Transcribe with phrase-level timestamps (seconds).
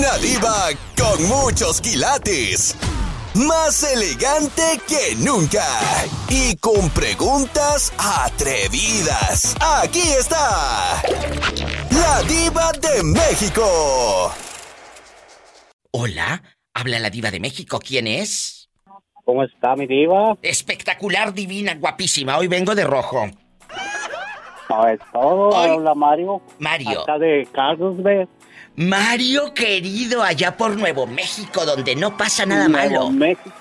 [0.00, 2.74] Una diva con muchos quilates.
[3.34, 5.62] Más elegante que nunca.
[6.30, 9.54] Y con preguntas atrevidas.
[9.60, 11.02] Aquí está.
[11.90, 14.32] La diva de México.
[15.90, 16.42] Hola,
[16.72, 17.78] habla la diva de México.
[17.78, 18.70] ¿Quién es?
[19.26, 20.38] ¿Cómo está mi diva?
[20.40, 22.38] Espectacular, divina, guapísima.
[22.38, 23.26] Hoy vengo de rojo.
[24.70, 26.40] No es todo, habla Mario.
[26.58, 27.02] Mario.
[27.02, 28.28] Acá de Carlsbad.
[28.76, 33.10] Mario querido, allá por Nuevo México, donde no pasa nada Nuevo malo.
[33.10, 33.52] México.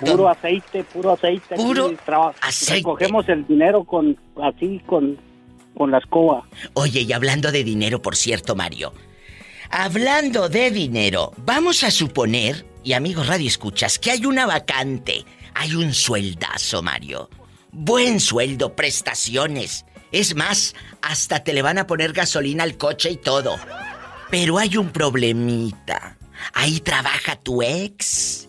[0.00, 1.56] Puro aceite, puro aceite.
[1.56, 1.94] Puro
[2.40, 2.74] aceite.
[2.80, 5.18] Recogemos el dinero con así con
[5.76, 6.44] con la escoba.
[6.72, 8.92] Oye, y hablando de dinero, por cierto, Mario.
[9.70, 15.24] Hablando de dinero, vamos a suponer, y amigos Radio Escuchas, que hay una vacante.
[15.54, 17.28] Hay un sueldazo, Mario.
[17.72, 19.84] Buen sueldo, prestaciones.
[20.12, 23.56] Es más, hasta te le van a poner gasolina al coche y todo.
[24.30, 26.16] Pero hay un problemita.
[26.54, 28.48] Ahí trabaja tu ex.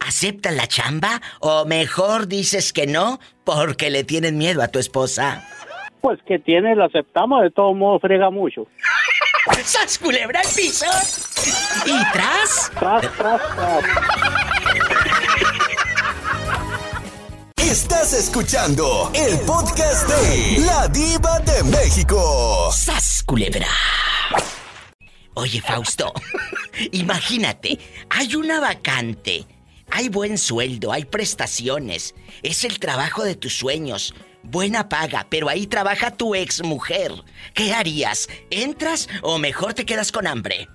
[0.00, 1.20] ¿Aceptas la chamba?
[1.40, 5.46] O mejor dices que no porque le tienen miedo a tu esposa.
[6.00, 8.66] Pues que tiene, lo aceptamos, de todo modo frega mucho.
[9.64, 10.86] ¡Sas culebra al piso!
[11.86, 12.70] ¿Y tras?
[12.78, 13.84] Tras, tras, tras.
[17.56, 22.70] Estás escuchando el podcast de La Diva de México.
[22.72, 23.66] ¡Sas culebra!
[25.38, 26.12] Oye, Fausto,
[26.90, 27.78] imagínate,
[28.10, 29.46] hay una vacante,
[29.88, 35.68] hay buen sueldo, hay prestaciones, es el trabajo de tus sueños, buena paga, pero ahí
[35.68, 37.12] trabaja tu ex mujer.
[37.54, 38.28] ¿Qué harías?
[38.50, 40.66] ¿Entras o mejor te quedas con hambre?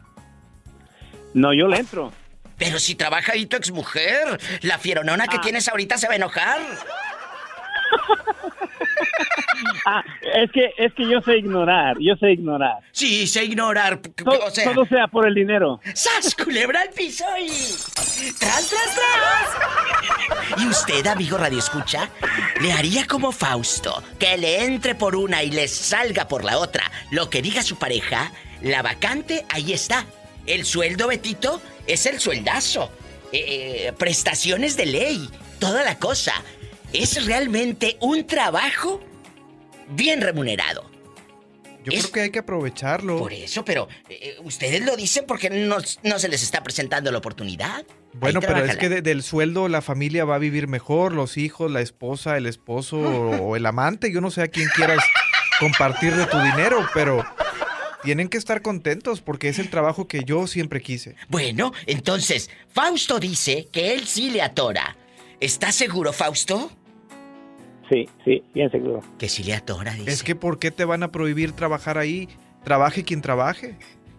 [1.34, 2.14] No, yo le entro.
[2.58, 6.16] Pero si trabaja ahí tu ex mujer, la fieronona que tienes ahorita se va a
[6.16, 6.62] enojar.
[9.86, 10.04] Ah,
[10.36, 12.78] es que es que yo sé ignorar, yo sé ignorar.
[12.92, 14.74] Sí, sé ignorar, o sea...
[14.74, 15.80] todo sea por el dinero.
[15.94, 17.50] ¡Sas, culebra al piso y...
[18.40, 20.62] ¡Tras, tras, tras!
[20.62, 22.10] ¿Y usted, amigo Radio Escucha,
[22.62, 26.90] le haría como Fausto, que le entre por una y le salga por la otra?
[27.12, 28.32] Lo que diga su pareja,
[28.62, 30.06] la vacante, ahí está.
[30.46, 32.92] El sueldo, Betito, es el sueldazo.
[33.32, 35.30] Eh, eh, prestaciones de ley,
[35.60, 36.34] toda la cosa.
[36.94, 39.02] Es realmente un trabajo
[39.90, 40.90] bien remunerado.
[41.84, 43.18] Yo Es- creo que hay que aprovecharlo.
[43.20, 47.18] Por eso, pero eh, ustedes lo dicen porque no, no se les está presentando la
[47.18, 47.84] oportunidad.
[48.14, 51.70] Bueno, pero es que de- del sueldo la familia va a vivir mejor, los hijos,
[51.72, 54.14] la esposa, el esposo o el amante.
[54.14, 55.00] Yo no sé a quién quieras
[55.60, 57.26] compartirle tu dinero, pero
[58.04, 61.16] tienen que estar contentos porque es el trabajo que yo siempre quise.
[61.28, 64.96] Bueno, entonces, Fausto dice que él sí le atora.
[65.42, 66.72] ¿Estás seguro, Fausto?
[67.90, 69.02] Sí, sí, bien seguro.
[69.20, 70.12] Que sí le atora, dice.
[70.12, 72.30] Es que ¿por qué te van a prohibir trabajar ahí?
[72.64, 73.76] Trabaje quien trabaje.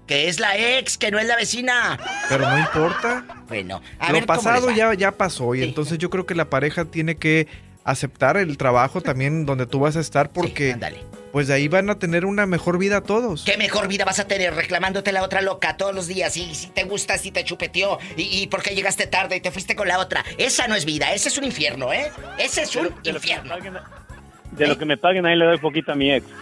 [0.07, 1.99] Que es la ex, que no es la vecina.
[2.29, 3.25] Pero no importa.
[3.49, 4.93] Bueno, a Lo ver cómo pasado les va.
[4.93, 5.65] ya, ya pasó y Sí.
[5.65, 7.49] entonces yo creo que la pareja tiene que
[7.85, 11.03] aceptar el trabajo también donde tú vas a estar porque ándale.
[11.33, 13.45] pues de ahí van a tener una mejor vida todos.
[13.45, 16.37] ¿Qué mejor vida vas a tener reclamándote la otra loca todos los días?
[16.37, 19.51] Y si te gusta, si te chupeteó, y, y por qué llegaste tarde y te
[19.51, 20.25] fuiste con la otra.
[20.39, 22.11] Esa no es vida, ese es un infierno, ¿eh?
[22.39, 23.51] Ese es un De lo infierno.
[23.51, 23.75] paguen,
[24.53, 26.27] de lo que me paguen ahí le doy poquito a mi ex.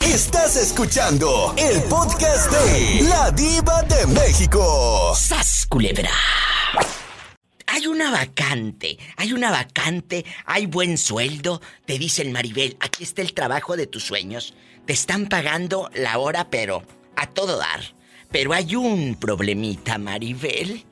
[0.00, 5.12] Estás escuchando el podcast de La Diva de México.
[5.16, 6.10] ¡Sas, culebra!
[7.74, 11.60] Hay una vacante, hay una vacante, hay buen sueldo.
[11.86, 14.54] Te dice el Maribel, aquí está el trabajo de tus sueños.
[14.86, 16.84] Te están pagando la hora, pero
[17.16, 17.80] a todo dar.
[18.30, 20.84] Pero hay un problemita, Maribel.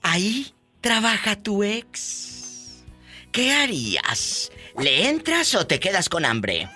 [0.00, 2.82] Ahí trabaja tu ex.
[3.30, 4.50] ¿Qué harías?
[4.78, 6.70] ¿Le entras o te quedas con hambre?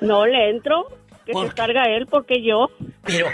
[0.00, 0.86] No le entro,
[1.26, 2.70] que ¿Por se carga él porque yo,
[3.02, 3.26] Pero,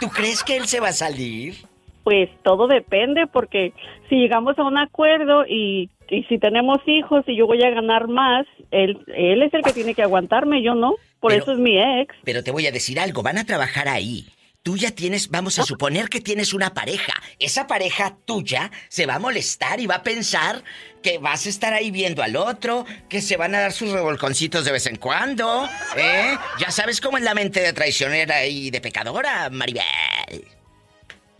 [0.00, 1.71] ¿tú crees que él se va a salir?
[2.04, 3.72] Pues todo depende porque
[4.08, 8.08] si llegamos a un acuerdo y, y si tenemos hijos y yo voy a ganar
[8.08, 10.94] más, él, él es el que tiene que aguantarme, yo no.
[11.20, 12.14] Por Pero- eso es mi ex.
[12.24, 14.26] Pero te voy a decir algo, van a trabajar ahí.
[14.64, 17.12] Tú ya tienes, vamos a suponer que tienes una pareja.
[17.40, 20.62] Esa pareja tuya se va a molestar y va a pensar
[21.02, 24.64] que vas a estar ahí viendo al otro, que se van a dar sus revolconcitos
[24.64, 25.64] de vez en cuando,
[25.96, 26.36] ¿eh?
[26.60, 29.82] Ya sabes cómo es la mente de traicionera y de pecadora, Maribel.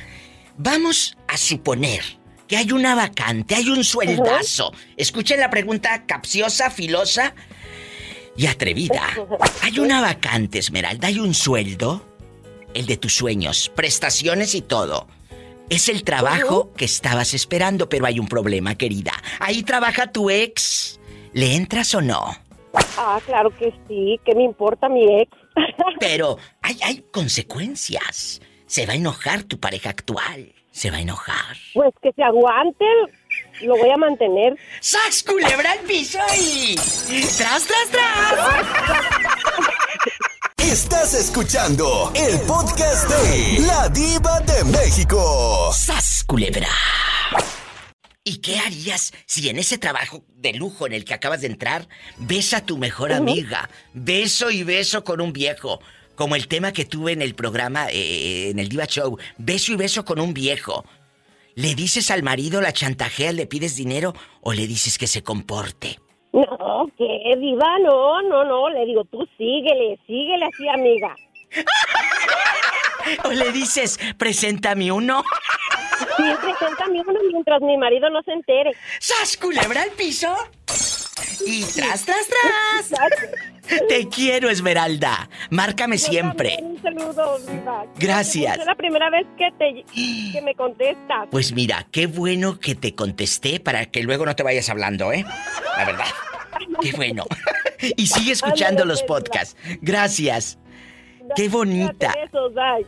[0.60, 2.02] vamos a suponer
[2.48, 4.72] que hay una vacante, hay un sueldazo.
[4.98, 7.34] Escuchen la pregunta capciosa, filosa
[8.36, 9.04] y atrevida.
[9.64, 12.06] Hay una vacante, Esmeralda, hay un sueldo,
[12.74, 15.08] el de tus sueños, prestaciones y todo.
[15.70, 19.12] Es el trabajo que estabas esperando, pero hay un problema, querida.
[19.40, 21.00] Ahí trabaja tu ex.
[21.34, 22.36] ¿Le entras o no?
[22.98, 24.20] Ah, claro que sí.
[24.26, 25.32] ¿Qué me importa mi ex?
[26.00, 28.42] Pero hay, hay consecuencias.
[28.70, 30.54] Se va a enojar tu pareja actual.
[30.72, 31.58] Se va a enojar.
[31.74, 32.86] Pues que se aguante.
[33.64, 34.56] Lo voy a mantener.
[34.80, 36.76] ¡Sax, culebra al piso y...
[36.76, 38.68] ¡Tras, tras, tras!
[40.58, 45.72] Estás escuchando el podcast de La Diva de México.
[45.74, 46.70] ¡Sas, culebra!
[48.24, 51.88] ¿Y qué harías si en ese trabajo de lujo en el que acabas de entrar
[52.18, 55.82] ves a tu mejor amiga, beso y beso con un viejo?
[56.20, 59.78] Como el tema que tuve en el programa, eh, en el Diva Show, beso y
[59.78, 60.84] beso con un viejo.
[61.56, 65.98] ¿Le dices al marido, la chantajeas, le pides dinero o le dices que se comporte?
[66.34, 67.80] No, ¿qué, diva?
[67.80, 68.70] No, no, no.
[68.70, 71.16] Le digo, tú síguele, síguele así, amiga.
[73.24, 75.24] ¿O le dices, preséntame uno?
[76.18, 78.72] Sí, preséntame uno mientras mi marido no se entere.
[79.00, 80.36] ¡Sas, culebra al piso!
[81.46, 83.00] Y tras, tras, tras.
[83.88, 85.30] Te quiero, Esmeralda.
[85.50, 86.58] Márcame Yo siempre.
[86.62, 87.86] Un saludo, diva.
[87.98, 88.58] Gracias.
[88.58, 89.84] Es la primera vez que te
[90.34, 91.28] que me contestas.
[91.32, 95.26] Pues mira, qué bueno que te contesté para que luego no te vayas hablando, ¿eh?
[95.78, 96.08] La verdad.
[96.82, 97.26] Qué bueno.
[97.96, 99.56] Y sigue escuchando los podcasts.
[99.82, 100.60] Gracias.
[101.36, 102.14] Qué bonita.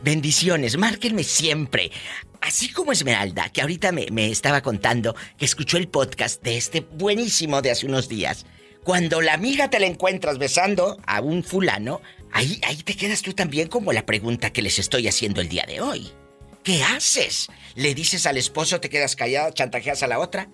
[0.02, 1.90] Bendiciones, márquenme siempre.
[2.40, 6.80] Así como Esmeralda, que ahorita me, me estaba contando que escuchó el podcast de este
[6.80, 8.46] buenísimo de hace unos días.
[8.84, 12.00] Cuando la amiga te la encuentras besando a un fulano,
[12.32, 15.64] ahí, ahí te quedas tú también como la pregunta que les estoy haciendo el día
[15.68, 16.10] de hoy.
[16.64, 17.48] ¿Qué haces?
[17.76, 20.48] ¿Le dices al esposo, te quedas callado, chantajeas a la otra?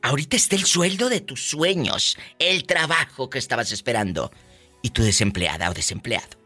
[0.00, 4.32] Ahorita está el sueldo de tus sueños, el trabajo que estabas esperando.
[4.82, 6.41] Y tu desempleada o desempleado.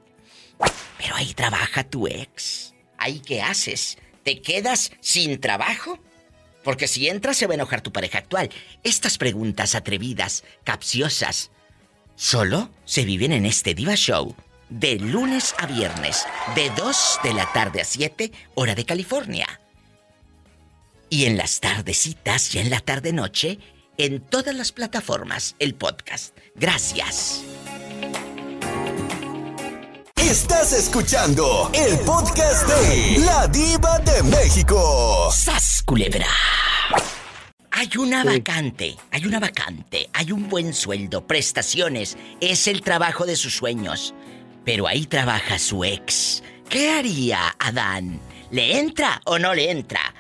[0.99, 2.75] Pero ahí trabaja tu ex.
[2.99, 3.99] ¿Ahí qué haces?
[4.23, 6.01] ¿Te quedas sin trabajo?
[6.65, 8.51] Porque si entras se va a enojar tu pareja actual.
[8.83, 11.53] Estas preguntas atrevidas, capciosas,
[12.17, 14.35] solo se viven en este Diva Show.
[14.69, 16.27] De lunes a viernes,
[16.57, 19.61] de 2 de la tarde a 7, hora de California.
[21.09, 23.61] Y en las tardecitas y en la tarde-noche,
[23.97, 26.37] en todas las plataformas, el podcast.
[26.57, 27.45] Gracias.
[30.29, 35.31] Estás escuchando el podcast de La Diva de México.
[35.33, 36.27] ¡Sas, culebra!
[37.71, 43.37] Hay una vacante, hay una vacante, hay un buen sueldo, prestaciones, es el trabajo de
[43.37, 44.15] sus sueños.
[44.65, 46.43] Pero ahí trabaja su ex.
[46.69, 48.19] ¿Qué haría Adán?
[48.51, 50.13] ¿Le entra o no le entra?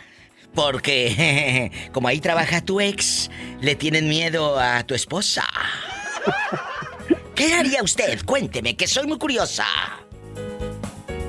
[0.54, 3.28] Porque como ahí trabaja tu ex,
[3.60, 5.48] le tienen miedo a tu esposa.
[7.36, 8.24] ¿Qué haría usted?
[8.24, 9.66] Cuénteme, que soy muy curiosa.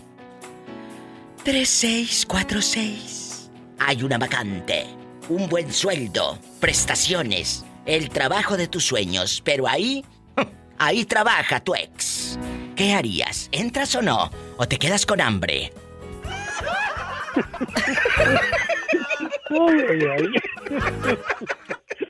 [1.43, 3.49] 3646.
[3.79, 4.85] Hay una vacante,
[5.29, 10.05] un buen sueldo, prestaciones, el trabajo de tus sueños, pero ahí,
[10.77, 12.37] ahí trabaja tu ex.
[12.75, 13.49] ¿Qué harías?
[13.51, 14.31] ¿Entras o no?
[14.57, 15.71] ¿O te quedas con hambre?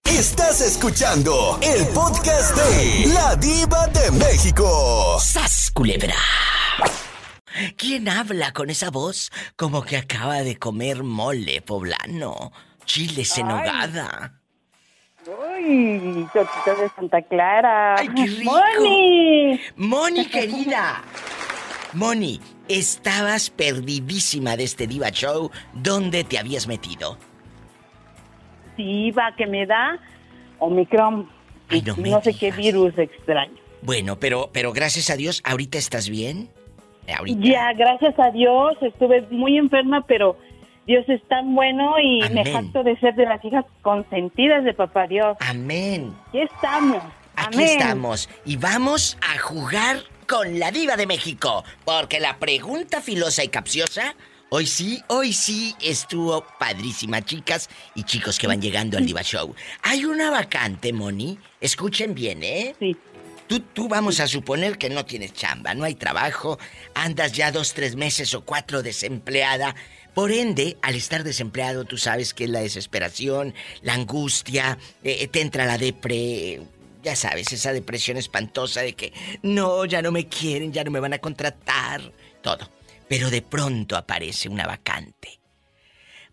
[0.06, 5.18] Estás escuchando el podcast de La Diva de México.
[5.20, 6.16] ¡Sas, culebra!
[7.78, 12.52] ¿Quién habla con esa voz como que acaba de comer mole poblano?
[12.86, 14.41] Chiles en hogada.
[15.32, 17.96] Uy, tortitas de Santa Clara.
[17.96, 18.52] ¡Ay, qué rico!
[18.52, 19.60] ¡Moni!
[19.78, 21.04] Moni, querida.
[21.94, 25.52] Moni, estabas perdidísima de este Diva Show.
[25.74, 27.18] ¿Dónde te habías metido?
[28.76, 30.00] Sí, va, que me da
[30.60, 31.30] Omicron.
[31.70, 33.56] Ay, no Y me sé qué virus extraño.
[33.82, 36.50] Bueno, pero, pero gracias a Dios, ¿ahorita estás bien?
[37.18, 37.40] Ahorita.
[37.42, 40.38] Ya, gracias a Dios, estuve muy enferma, pero
[40.92, 45.08] Dios es tan bueno y me jacto de ser de las hijas consentidas de Papá
[45.08, 45.38] Dios.
[45.40, 46.14] Amén.
[46.28, 47.02] Aquí estamos.
[47.38, 47.80] Aquí Amén.
[47.80, 53.48] estamos y vamos a jugar con la diva de México, porque la pregunta filosa y
[53.48, 54.16] capciosa,
[54.50, 59.56] hoy sí, hoy sí estuvo padrísima, chicas y chicos que van llegando al Diva Show.
[59.84, 62.76] Hay una vacante, Moni, escuchen bien, ¿eh?
[62.80, 62.98] Sí.
[63.48, 66.60] Tú, tú vamos a suponer que no tienes chamba, no hay trabajo,
[66.96, 69.74] andas ya dos, tres meses o cuatro desempleada.
[70.14, 75.40] Por ende, al estar desempleado, tú sabes que es la desesperación, la angustia, eh, te
[75.40, 76.62] entra la depre,
[77.02, 81.00] ya sabes, esa depresión espantosa de que no, ya no me quieren, ya no me
[81.00, 82.70] van a contratar, todo.
[83.08, 85.40] Pero de pronto aparece una vacante,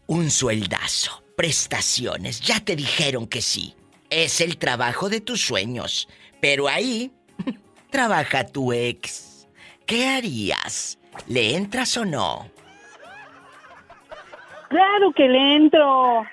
[0.07, 3.75] un sueldazo, prestaciones, ya te dijeron que sí.
[4.11, 6.09] Es el trabajo de tus sueños.
[6.41, 7.13] Pero ahí
[7.91, 9.47] trabaja tu ex.
[9.87, 10.99] ¿Qué harías?
[11.27, 12.51] ¿Le entras o no?
[14.69, 16.25] Claro que le entro.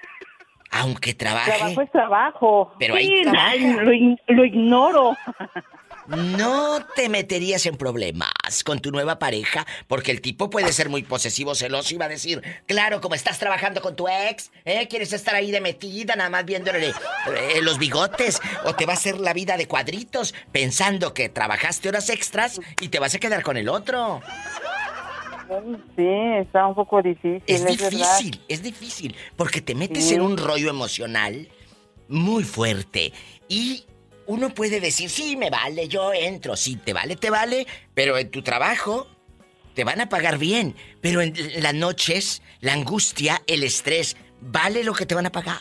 [0.71, 1.51] Aunque trabaje.
[1.51, 2.73] Trabajo es trabajo.
[2.79, 5.15] Pero ahí Sí, lo ignoro.
[6.07, 11.01] No te meterías en problemas con tu nueva pareja, porque el tipo puede ser muy
[11.01, 14.87] posesivo, celoso y va a decir, claro, como estás trabajando con tu ex, ¿eh?
[14.87, 18.39] ¿Quieres estar ahí de metida, nada más viéndole eh, los bigotes?
[18.65, 22.89] ¿O te va a hacer la vida de cuadritos, pensando que trabajaste horas extras y
[22.89, 24.21] te vas a quedar con el otro?
[25.95, 26.07] Sí,
[26.39, 27.89] está un poco difícil, Es es, verdad.
[28.17, 30.15] difícil, es difícil, porque te metes Sí.
[30.15, 31.47] en un rollo emocional
[32.07, 33.11] muy fuerte
[33.47, 33.83] y
[34.27, 38.31] uno puede decir, sí, me vale, yo entro, sí, te vale, te vale, pero en
[38.31, 39.07] tu trabajo
[39.75, 44.93] te van a pagar bien, pero en las noches, la angustia, el estrés, ¿vale lo
[44.93, 45.59] que te van a pagar?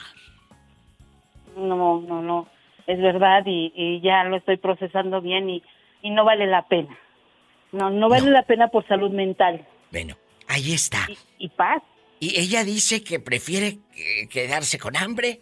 [1.56, 2.48] No, no, no.
[2.86, 5.62] Es verdad y, y ya lo estoy procesando bien y,
[6.02, 6.96] y no vale la pena.
[7.72, 8.30] No, no vale No.
[8.32, 11.06] la pena por salud mental Bueno, ahí está.
[11.08, 11.80] y, y paz.
[12.18, 13.78] Y ella dice que prefiere
[14.28, 15.40] quedarse con hambre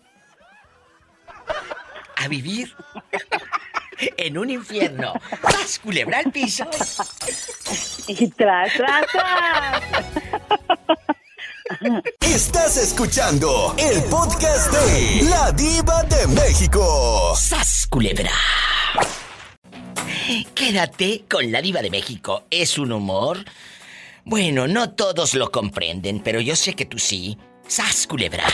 [2.17, 2.77] a vivir
[4.19, 5.15] en un infierno.
[5.43, 6.67] ¡Vas, culebra al piso!
[8.09, 9.83] Y tras, tras, tras.
[12.21, 17.35] Estás escuchando el podcast de La Diva de México.
[17.35, 18.33] ¡Sas, culebra!
[20.55, 22.45] Quédate con la diva de México.
[22.51, 23.39] Es un humor.
[24.25, 27.37] Bueno, no todos lo comprenden, pero yo sé que tú sí.
[27.67, 28.45] ¡Sas, culebra!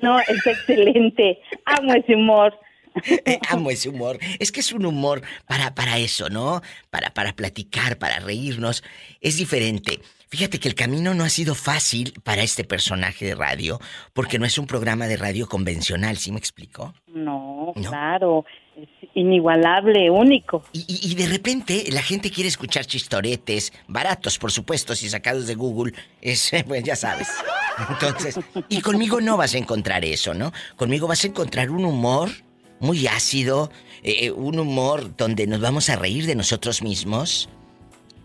[0.00, 1.38] No, es excelente.
[1.64, 2.58] Amo ese humor.
[3.50, 4.18] Amo ese humor.
[4.38, 6.62] Es que es un humor para, para eso, ¿no?
[6.90, 8.82] Para, para platicar, para reírnos.
[9.20, 10.00] Es diferente.
[10.28, 13.78] Fíjate que el camino no ha sido fácil para este personaje de radio,
[14.14, 16.94] porque no es un programa de radio convencional, ¿sí me explico?
[17.06, 17.90] No, No.
[17.90, 18.44] claro.
[19.14, 20.64] Inigualable, único.
[20.72, 25.92] Y, de repente la gente quiere escuchar chistoretes, baratos, por supuesto, si sacados de Google,
[26.20, 27.28] es, pues ya sabes.
[27.90, 28.38] Entonces,
[28.68, 30.52] y conmigo no vas a encontrar eso, ¿no?
[30.76, 32.30] Conmigo vas a encontrar un humor
[32.80, 33.70] muy ácido,
[34.02, 37.48] eh, eh, un humor donde nos vamos a reír de nosotros mismos.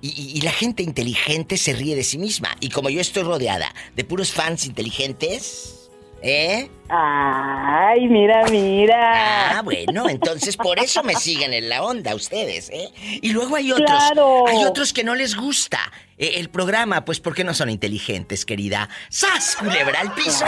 [0.01, 2.55] Y- y la gente inteligente se ríe de sí misma.
[2.59, 5.86] Y como yo estoy rodeada de puros fans inteligentes,
[6.21, 6.69] ¿Eh?
[6.89, 9.57] Ay, mira, mira.
[9.59, 12.89] Ah, bueno, entonces por eso me siguen en la onda ustedes, ¿eh?
[13.21, 14.47] Y luego hay otros, Claro.
[14.47, 15.79] hay otros que no les gusta
[16.17, 18.89] eh, el programa, pues porque no son inteligentes, querida.
[19.09, 19.55] ¡Sas!
[19.57, 20.45] Culebra al piso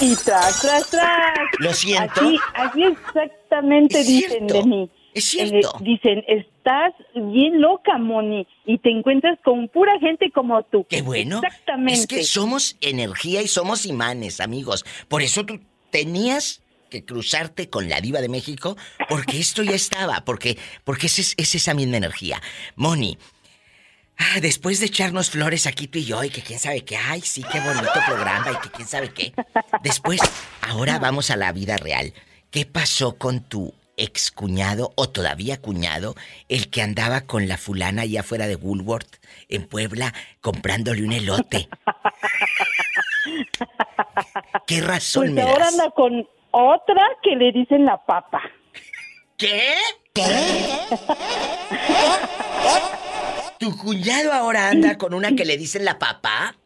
[0.00, 0.04] y...
[0.04, 1.38] Y tras, tras, tras.
[1.58, 2.20] Lo siento.
[2.20, 4.90] Así, así exactamente dicen cierto, de mí.
[5.14, 5.76] Es cierto.
[5.80, 10.86] Eh, dicen, estás bien loca, Moni, y te encuentras con pura gente como tú.
[10.88, 11.40] Qué bueno.
[11.42, 11.92] Exactamente.
[11.92, 14.84] Es que somos energía y somos imanes, amigos.
[15.08, 18.76] Por eso tú tenías que cruzarte con la diva de México,
[19.08, 22.40] porque esto ya estaba, porque, porque es, es esa misma energía.
[22.76, 23.16] Moni,
[24.18, 27.22] ah, después de echarnos flores aquí tú y yo, y que quién sabe qué, ay,
[27.22, 29.32] sí, qué bonito programa, y que quién sabe qué.
[29.82, 30.20] Después,
[30.60, 32.12] ahora vamos a la vida real.
[32.50, 36.14] ¿Qué pasó con tu ex cuñado o todavía cuñado,
[36.48, 39.16] el que andaba con la fulana allá afuera de Woolworth,
[39.48, 41.68] en Puebla, comprándole un elote?
[44.66, 45.72] ¿Qué razón Pues me ahora das?
[45.74, 48.40] anda con otra que le dicen la papa.
[49.36, 49.74] ¿Qué?
[53.58, 56.56] ¿Tu cuñado ahora anda con una que le dicen la papá?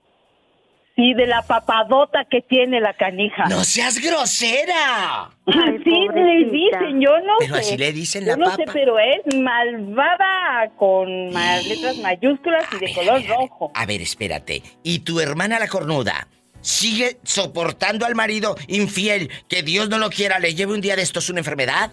[0.96, 3.44] Sí, de la papadota que tiene la canija.
[3.50, 5.30] ¡No seas grosera!
[5.46, 7.60] Ay, sí, le dicen, yo no Pero sé.
[7.60, 12.86] así le dicen Yo la no sé, pero es malvada con letras mayúsculas y de
[12.86, 13.28] ver, color a ver.
[13.28, 13.70] rojo.
[13.74, 14.62] A ver, espérate.
[14.82, 16.28] ¿Y tu hermana la cornuda?
[16.62, 21.02] ¿Sigue soportando al marido infiel que Dios no lo quiera, le lleve un día de
[21.02, 21.90] estos una enfermedad?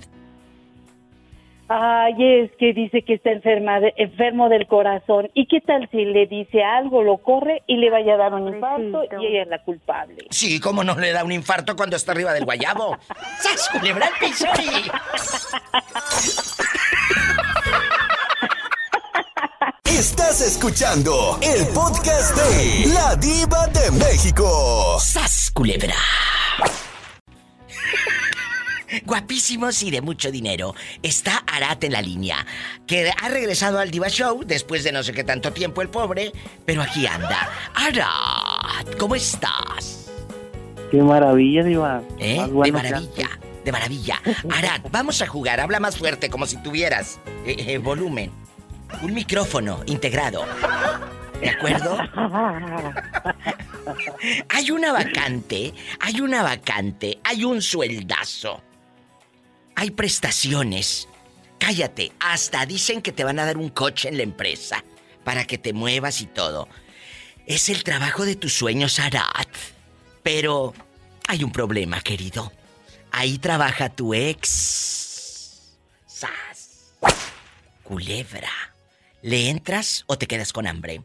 [1.76, 5.32] Ay, es que dice que está enferma de- enfermo del corazón.
[5.34, 8.54] ¿Y qué tal si le dice algo, lo corre y le vaya a dar un
[8.54, 10.18] infarto y ella es la culpable?
[10.30, 12.96] Sí, ¿cómo no le da un infarto cuando está arriba del guayabo?
[13.40, 14.46] ¡Sas, culebra al piso
[19.86, 24.98] Estás escuchando el podcast de La Diva de México.
[25.00, 25.96] ¡Sas, culebra!
[29.06, 30.76] Guapísimos y de mucho dinero.
[31.02, 32.46] Está Arat en la línea,
[32.86, 36.32] que ha regresado al Diva Show después de no sé qué tanto tiempo el pobre,
[36.66, 37.50] pero aquí anda.
[37.74, 40.12] Arat, ¿cómo estás?
[40.92, 42.02] Qué maravilla, Diva.
[42.20, 42.46] ¿Eh?
[42.48, 43.30] De maravilla,
[43.66, 44.22] de maravilla.
[44.52, 48.32] Arat, vamos a jugar, habla más fuerte, como si tuvieras eh, eh, volumen.
[49.02, 50.46] Un micrófono integrado.
[51.42, 51.98] ¿De acuerdo?
[54.50, 58.62] Hay una vacante, hay una vacante, hay un sueldazo.
[59.76, 61.08] Hay prestaciones.
[61.60, 64.84] Cállate, hasta dicen que te van a dar un coche en la empresa
[65.24, 66.68] para que te muevas y todo.
[67.46, 69.48] Es el trabajo de tus sueños, Arat.
[70.22, 70.74] Pero
[71.28, 72.52] hay un problema, querido.
[73.12, 75.78] Ahí trabaja tu ex.
[76.06, 76.96] Sas.
[77.84, 78.52] Culebra.
[79.22, 81.02] ¿Le entras o te quedas con hambre?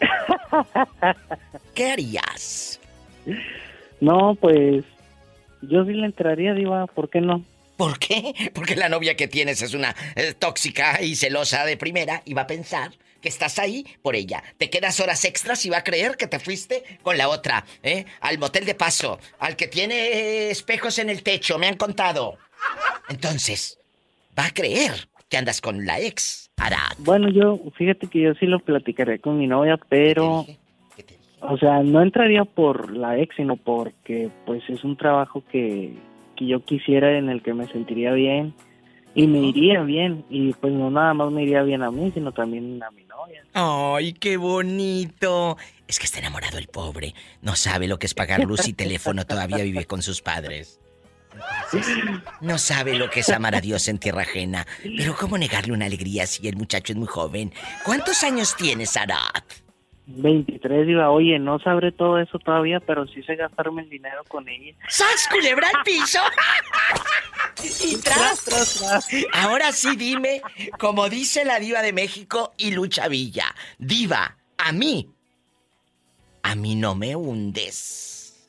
[1.74, 2.80] ¿Qué harías?
[4.00, 4.84] No, pues
[5.62, 7.44] yo sí le entraría, Diva, ¿por qué no?
[7.78, 8.34] ¿Por qué?
[8.52, 12.42] Porque la novia que tienes es una eh, tóxica y celosa de primera y va
[12.42, 12.90] a pensar
[13.22, 14.42] que estás ahí por ella.
[14.58, 18.04] Te quedas horas extras y va a creer que te fuiste con la otra, ¿eh?
[18.20, 22.36] Al motel de paso, al que tiene espejos en el techo, me han contado.
[23.08, 23.78] Entonces,
[24.36, 26.98] va a creer que andas con la ex, Arat.
[26.98, 30.60] Bueno, yo, fíjate que yo sí lo platicaré con mi novia, pero, ¿Qué te dije?
[30.96, 31.30] ¿Qué te dije?
[31.42, 35.92] o sea, no entraría por la ex, sino porque, pues, es un trabajo que,
[36.38, 38.54] que yo quisiera, en el que me sentiría bien
[39.14, 40.24] y me iría bien.
[40.30, 43.42] Y pues no nada más me iría bien a mí, sino también a mi novia.
[43.52, 45.56] ¡Ay, qué bonito!
[45.86, 47.14] Es que está enamorado el pobre.
[47.42, 50.80] No sabe lo que es pagar luz y teléfono, todavía vive con sus padres.
[51.72, 51.96] Entonces,
[52.40, 54.66] no sabe lo que es amar a Dios en tierra ajena.
[54.82, 57.52] Pero ¿cómo negarle una alegría si el muchacho es muy joven?
[57.84, 59.44] ¿Cuántos años tienes, Arat?
[60.08, 64.48] 23, iba, oye, no sabré todo eso todavía, pero sí sé gastarme el dinero con
[64.48, 64.74] ella.
[64.88, 66.18] ¡Sas, culebra al piso!
[67.84, 68.82] y tras,
[69.34, 70.40] Ahora sí dime,
[70.78, 73.54] como dice la diva de México y Lucha Villa.
[73.78, 75.10] Diva, a mí,
[76.42, 78.48] a mí no me hundes.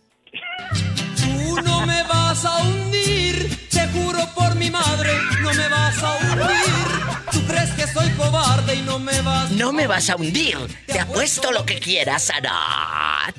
[1.18, 6.18] Tú no me vas a hundir, te juro por mi madre, no me vas a
[6.18, 6.99] hundir.
[7.32, 10.58] Tú crees que soy cobarde y no me vas No me vas a hundir.
[10.88, 13.36] Te apuesto lo que quieras, Arat.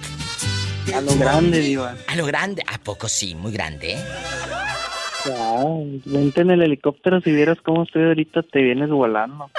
[0.95, 1.95] A lo grande, diva.
[2.07, 2.63] A lo grande.
[2.67, 3.35] ¿A poco sí?
[3.35, 3.99] Muy grande, ¿eh?
[5.27, 5.65] Ah,
[6.07, 9.51] vente en el helicóptero si vieras cómo estoy ahorita, te vienes volando.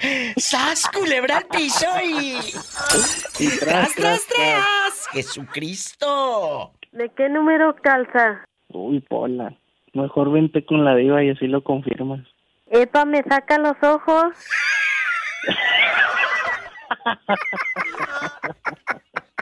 [0.36, 2.36] ¡Sas, culebra al piso y...
[3.40, 5.08] Y ¡Tras, tras, tras!
[5.12, 6.72] ¡Jesucristo!
[6.92, 8.44] ¿De qué número calza?
[8.68, 9.56] Uy, Pola.
[9.94, 12.20] Mejor vente con la diva y así lo confirmas.
[12.70, 14.32] Epa, me saca los ojos.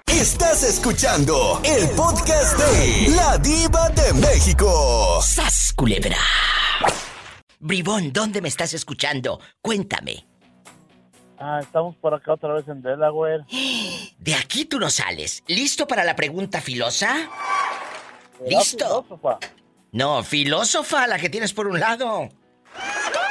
[0.06, 5.20] Estás escuchando el podcast de La Diva de México.
[5.22, 6.16] ¡Sas, culebra!
[7.60, 9.40] Bribón, ¿dónde me estás escuchando?
[9.60, 10.26] Cuéntame.
[11.38, 13.44] Ah, estamos por acá otra vez en Delaware.
[14.18, 15.44] De aquí tú no sales.
[15.46, 17.14] ¿Listo para la pregunta filosa?
[18.38, 18.86] ¿Será ¿Listo?
[19.04, 19.38] filósofa?
[19.92, 22.28] No, filósofa, la que tienes por un lado.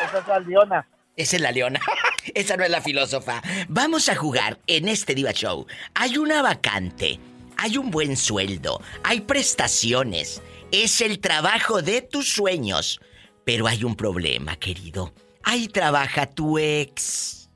[0.04, 0.88] Esa es la leona.
[1.16, 1.80] Esa es la leona.
[2.36, 3.42] Esa no es la filósofa.
[3.68, 5.66] Vamos a jugar en este Diva Show.
[5.96, 7.20] Hay una vacante.
[7.58, 8.82] Hay un buen sueldo.
[9.04, 10.42] Hay prestaciones.
[10.72, 13.00] Es el trabajo de tus sueños.
[13.46, 15.14] Pero hay un problema, querido.
[15.44, 17.50] Ahí trabaja tu ex.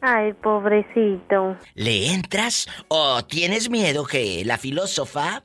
[0.00, 1.56] Ay, pobrecito.
[1.74, 5.44] ¿Le entras o tienes miedo que la filósofa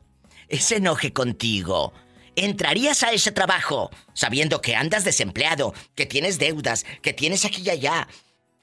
[0.49, 1.93] se enoje contigo?
[2.35, 7.69] ¿Entrarías a ese trabajo sabiendo que andas desempleado, que tienes deudas, que tienes aquí y
[7.69, 8.07] allá?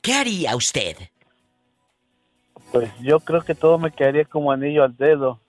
[0.00, 0.96] ¿Qué haría usted?
[2.72, 5.40] Pues yo creo que todo me quedaría como anillo al dedo.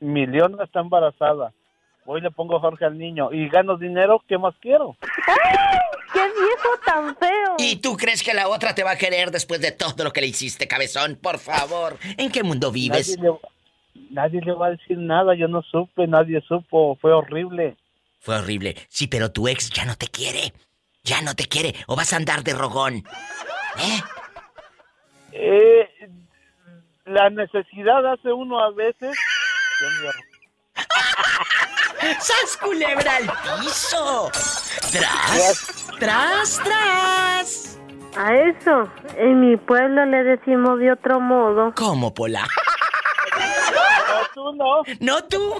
[0.00, 1.52] Mi leona está embarazada.
[2.04, 4.22] Voy y le pongo Jorge al niño y gano dinero.
[4.26, 4.96] ¿Qué más quiero?
[5.26, 5.78] ¡Ay!
[6.12, 7.56] ¡Qué viejo tan feo!
[7.58, 10.22] ¿Y tú crees que la otra te va a querer después de todo lo que
[10.22, 11.16] le hiciste, cabezón?
[11.16, 13.18] Por favor, ¿en qué mundo vives?
[13.18, 13.38] Nadie le,
[14.10, 15.34] nadie le va a decir nada.
[15.34, 16.96] Yo no supe, nadie supo.
[17.00, 17.76] Fue horrible.
[18.20, 18.76] Fue horrible.
[18.88, 20.52] Sí, pero tu ex ya no te quiere.
[21.04, 21.74] Ya no te quiere.
[21.86, 22.96] O vas a andar de rogón.
[22.96, 24.00] ¿Eh?
[25.32, 25.88] Eh,
[27.06, 29.16] la necesidad hace uno a veces.
[32.20, 33.24] ¡Sas culebra al
[33.60, 34.30] piso!
[34.92, 35.90] ¡Tras!
[35.98, 37.78] ¡Tras, tras!
[38.16, 41.72] A eso, en mi pueblo le decimos de otro modo.
[41.76, 42.46] ¿Cómo, Pola?
[44.38, 44.82] No, tú no.
[45.00, 45.54] ¿No tú?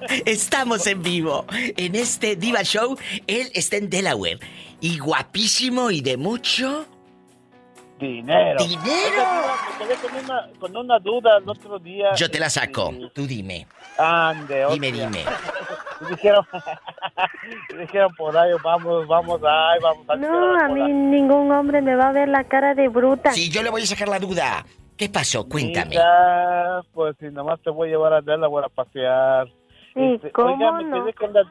[0.26, 2.96] Estamos en vivo en este Diva Show.
[3.26, 4.38] Él está en Delaware.
[4.80, 6.86] Y guapísimo y de mucho.
[8.00, 8.64] Dinero.
[8.64, 8.82] ¡Dinero!
[9.78, 12.12] Me quedé con una, con una duda el otro día.
[12.16, 12.92] Yo te la saco.
[12.92, 13.66] Y- Tú dime.
[13.96, 15.06] Ande, Dime, hostia.
[15.08, 15.24] dime.
[16.02, 16.44] Y dijeron,
[17.72, 21.94] y dijeron por ahí, vamos, vamos, ay, vamos a No, a mí ningún hombre me
[21.94, 23.30] va a ver la cara de bruta.
[23.32, 24.66] Sí, yo le voy a sacar la duda.
[25.02, 25.48] ¿Qué pasó?
[25.48, 25.88] Cuéntame.
[25.90, 29.48] Mira, pues si nomás te voy a llevar a Delaware a pasear.
[29.96, 31.02] ¿Y Este, cómo oiga, me no?
[31.02, 31.42] quedé con la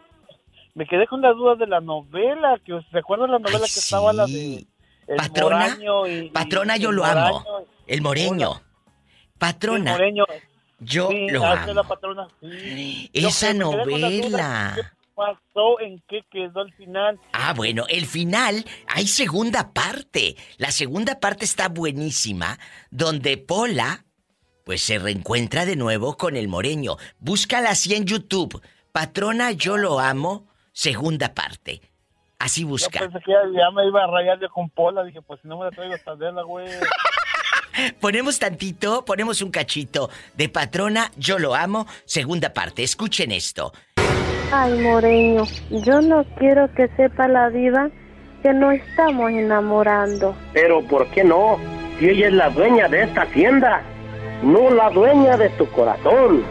[0.74, 3.80] me quedé con la duda de la novela, que ¿se acuerdan la novela Ay, que
[3.82, 4.68] estaba la de sí.
[5.06, 7.44] el Patrona, y- y- Patrona, yo el lo amo.
[7.88, 8.54] El moreño.
[8.54, 10.24] El Patrona, Moreño.
[10.80, 11.90] yo Sí, lo ah, que la amo.
[11.90, 13.10] patrona, sí.
[13.12, 14.76] Esa novela.
[15.22, 15.80] ¿Qué pasó?
[15.80, 17.20] ¿En qué quedó el final?
[17.34, 20.36] Ah, bueno, el final, hay segunda parte.
[20.58, 22.58] La segunda parte está buenísima,
[22.90, 24.06] donde Pola,
[24.66, 26.98] pues se reencuentra de nuevo con el moreño.
[27.20, 28.62] Búscala así en YouTube.
[28.92, 31.82] Patrona, yo lo amo, segunda parte.
[32.40, 33.00] Así Yo busca.
[33.00, 35.04] pensé que ya, me iba a rayar yo con Pola.
[35.04, 36.80] Dije, pues si no me la traigo hasta Delaware.
[38.02, 42.84] Ponemos tantito, ponemos un cachito de Patrona, yo lo amo, segunda parte.
[42.84, 43.72] Escuchen esto.
[44.54, 47.90] Ay, Moreño, yo no quiero que sepa la diva
[48.44, 50.36] que no estamos enamorando.
[50.52, 51.58] Pero ¿por qué no?
[51.98, 53.82] Si ella es la dueña de esta hacienda,
[54.44, 56.44] no la dueña de tu corazón.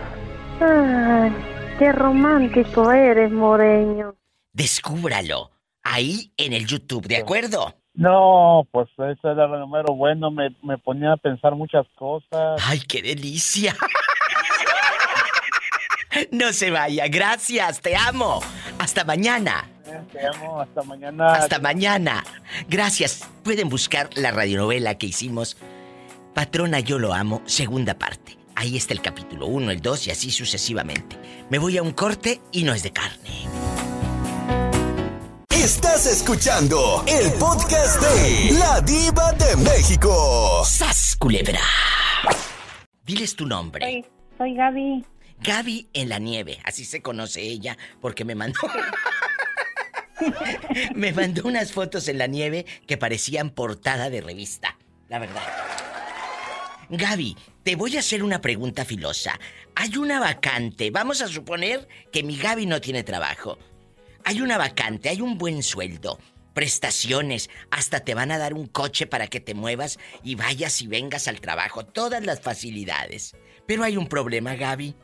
[0.61, 1.31] Ay,
[1.79, 4.15] qué romántico eres, Moreño.
[4.53, 5.51] Descúbralo.
[5.83, 7.75] Ahí en el YouTube, ¿de acuerdo?
[7.93, 10.31] No, pues ese era el número bueno.
[10.31, 12.63] Me, me ponía a pensar muchas cosas.
[12.67, 13.75] ¡Ay, qué delicia!
[16.31, 18.41] No se vaya, gracias, te amo.
[18.79, 19.69] Hasta mañana.
[20.13, 21.33] Te amo, hasta mañana.
[21.35, 22.25] Hasta mañana.
[22.69, 23.29] Gracias.
[23.43, 25.57] Pueden buscar la radionovela que hicimos.
[26.35, 28.39] Patrona, yo lo amo, segunda parte.
[28.55, 31.17] Ahí está el capítulo 1, el 2 y así sucesivamente.
[31.49, 33.49] Me voy a un corte y no es de carne.
[35.51, 40.63] Estás escuchando el podcast de La Diva de México.
[40.65, 41.61] ¡Sas, culebra!
[43.05, 43.85] Diles tu nombre.
[43.85, 44.07] Soy,
[44.39, 45.05] soy Gaby.
[45.43, 48.61] Gaby en la nieve, así se conoce ella, porque me mandó.
[50.95, 54.77] me mandó unas fotos en la nieve que parecían portada de revista,
[55.09, 55.43] la verdad.
[56.91, 59.39] Gaby, te voy a hacer una pregunta filosa.
[59.77, 63.59] Hay una vacante, vamos a suponer que mi Gaby no tiene trabajo.
[64.25, 66.19] Hay una vacante, hay un buen sueldo,
[66.53, 70.89] prestaciones, hasta te van a dar un coche para que te muevas y vayas y
[70.89, 73.35] vengas al trabajo, todas las facilidades.
[73.67, 74.95] Pero hay un problema, Gaby.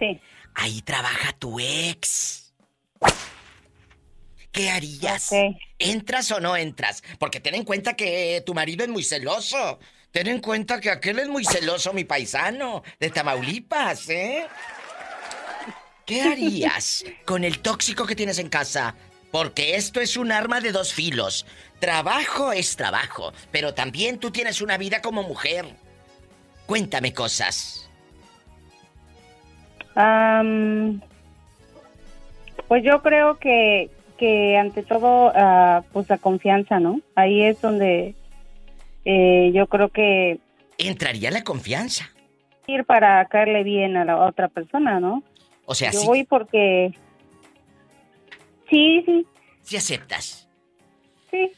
[0.00, 0.20] Sí.
[0.54, 2.52] Ahí trabaja tu ex.
[4.50, 5.30] ¿Qué harías?
[5.78, 7.04] ¿Entras o no entras?
[7.20, 9.78] Porque ten en cuenta que tu marido es muy celoso.
[10.10, 14.48] Ten en cuenta que aquel es muy celoso, mi paisano, de Tamaulipas, ¿eh?
[16.04, 18.96] ¿Qué harías con el tóxico que tienes en casa?
[19.30, 21.46] Porque esto es un arma de dos filos.
[21.78, 25.66] Trabajo es trabajo, pero también tú tienes una vida como mujer.
[26.66, 27.88] Cuéntame cosas.
[30.00, 31.00] Am,
[32.68, 37.00] pues yo creo que, que ante todo, ah, pues la confianza, ¿no?
[37.14, 38.14] Ahí es donde
[39.04, 40.38] eh, yo creo que
[40.78, 42.08] Entraría la confianza.
[42.66, 45.22] ir para caerle bien a la otra persona, ¿no?
[45.66, 46.92] O sea, yo sí, voy porque...
[48.70, 49.26] Sí, sí,
[49.62, 50.48] sí aceptas.
[51.30, 51.50] sí.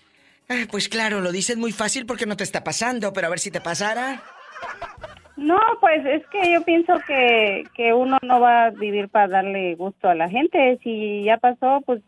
[0.48, 3.38] Ah, pues claro, lo dices muy fácil porque no te está pasando, pero a ver
[3.38, 4.22] si te pasara.
[5.36, 9.74] No, pues es que yo pienso que, que uno no va a vivir para darle
[9.74, 10.78] gusto a la gente.
[10.82, 12.02] Si ya pasó, pues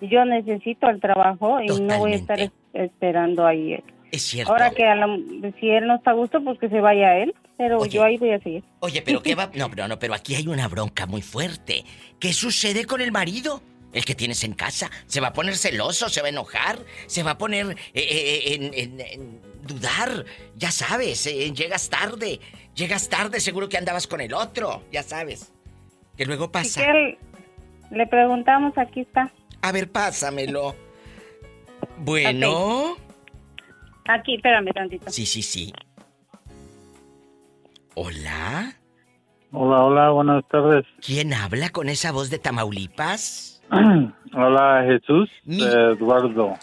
[0.00, 3.78] yo necesito el trabajo y no voy a estar es- esperando ahí.
[4.12, 4.52] Es cierto.
[4.52, 5.16] Ahora que a lo-
[5.60, 7.34] si él no está a gusto, pues que se vaya él.
[7.58, 8.62] Pero yo ahí voy a seguir.
[8.80, 9.50] Oye, pero qué va.
[9.54, 11.84] No, no, no, pero aquí hay una bronca muy fuerte.
[12.20, 13.62] ¿Qué sucede con el marido?
[13.94, 14.90] El que tienes en casa.
[15.06, 16.10] ¿Se va a poner celoso?
[16.10, 16.76] ¿Se va a enojar?
[17.06, 20.24] ¿Se va a poner eh, eh, en, en- en dudar?
[20.56, 22.40] Ya sabes, eh, llegas tarde.
[22.74, 24.82] Llegas tarde, seguro que andabas con el otro.
[24.92, 25.52] Ya sabes.
[26.16, 26.82] Que luego pasa.
[26.82, 27.18] quiere,
[27.90, 29.30] le preguntamos, aquí está.
[29.62, 30.74] A ver, pásamelo.
[31.98, 32.96] Bueno.
[34.08, 35.10] Aquí, espérame tantito.
[35.10, 35.72] Sí, sí, sí.
[37.94, 38.76] Hola.
[39.52, 40.84] Hola, hola, buenas tardes.
[41.00, 43.62] ¿Quién habla con esa voz de Tamaulipas?
[44.34, 45.30] Hola, Jesús.
[45.46, 46.54] Eduardo.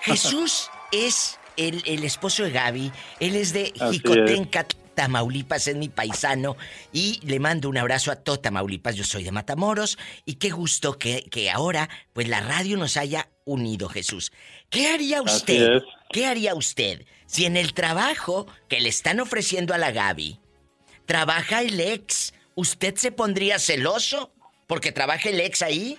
[0.00, 2.92] Jesús es el, el esposo de Gaby.
[3.20, 6.56] Él es de Jicotenca, Tamaulipas, es mi paisano.
[6.92, 8.96] Y le mando un abrazo a todo Tamaulipas.
[8.96, 9.98] Yo soy de Matamoros.
[10.24, 14.32] Y qué gusto que, que ahora, pues la radio nos haya unido, Jesús.
[14.70, 15.82] ¿Qué haría usted?
[16.10, 20.40] ¿Qué haría usted si en el trabajo que le están ofreciendo a la Gaby
[21.06, 22.34] trabaja el ex?
[22.54, 24.32] ¿Usted se pondría celoso
[24.66, 25.98] porque trabaja el ex ahí?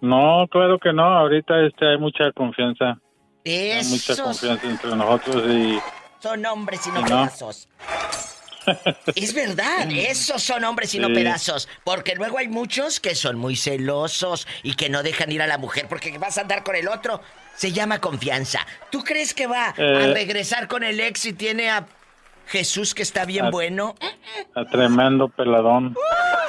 [0.00, 1.04] No, claro que no.
[1.04, 3.00] Ahorita este, hay mucha confianza.
[3.44, 5.80] Hay mucha confianza entre nosotros y
[6.22, 7.06] son hombres y no ¿No?
[7.06, 7.68] pedazos.
[9.16, 11.68] Es verdad, esos son hombres y no pedazos.
[11.82, 15.58] Porque luego hay muchos que son muy celosos y que no dejan ir a la
[15.58, 17.20] mujer porque vas a andar con el otro.
[17.56, 18.64] Se llama confianza.
[18.90, 20.12] ¿Tú crees que va a Eh.
[20.14, 21.86] regresar con el ex y tiene a
[22.46, 23.96] Jesús que está bien A- bueno?
[24.54, 25.96] a tremendo peladón.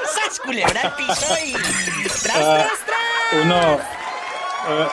[0.06, 1.54] ¡Sas culebra al piso y...
[1.54, 3.44] ¡Tras, Ah, tras, tras!
[3.44, 3.80] Uno,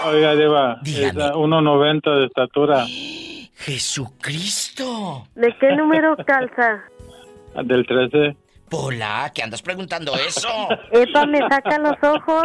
[0.06, 2.84] oiga, Diva, es a 1.90 de estatura,
[3.56, 5.26] ¡Jesucristo!
[5.34, 6.82] ¿De qué número calza?
[7.64, 8.36] del 13.
[8.70, 10.48] Pola, ¿qué andas preguntando eso?
[10.92, 12.44] Epa, me saca los ojos.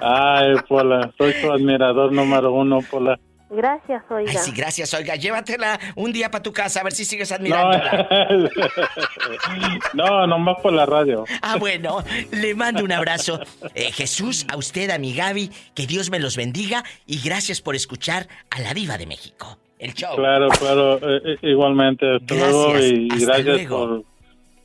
[0.00, 3.18] Ay, Pola, soy su admirador número uno, Pola.
[3.54, 4.30] Gracias, oiga.
[4.30, 5.14] Ay, sí, gracias, oiga.
[5.16, 8.08] Llévatela un día para tu casa a ver si sigues No, admirándola.
[9.94, 11.24] no, nomás por la radio.
[11.42, 13.40] Ah, bueno, le mando un abrazo.
[13.74, 17.74] Eh, Jesús, a usted, a mi Gaby, que Dios me los bendiga y gracias por
[17.74, 19.58] escuchar a la Diva de México.
[19.78, 20.14] El show.
[20.16, 22.06] Claro, claro, eh, eh, igualmente.
[22.16, 23.78] Hasta Gracias, luego y hasta gracias luego.
[23.86, 24.04] por,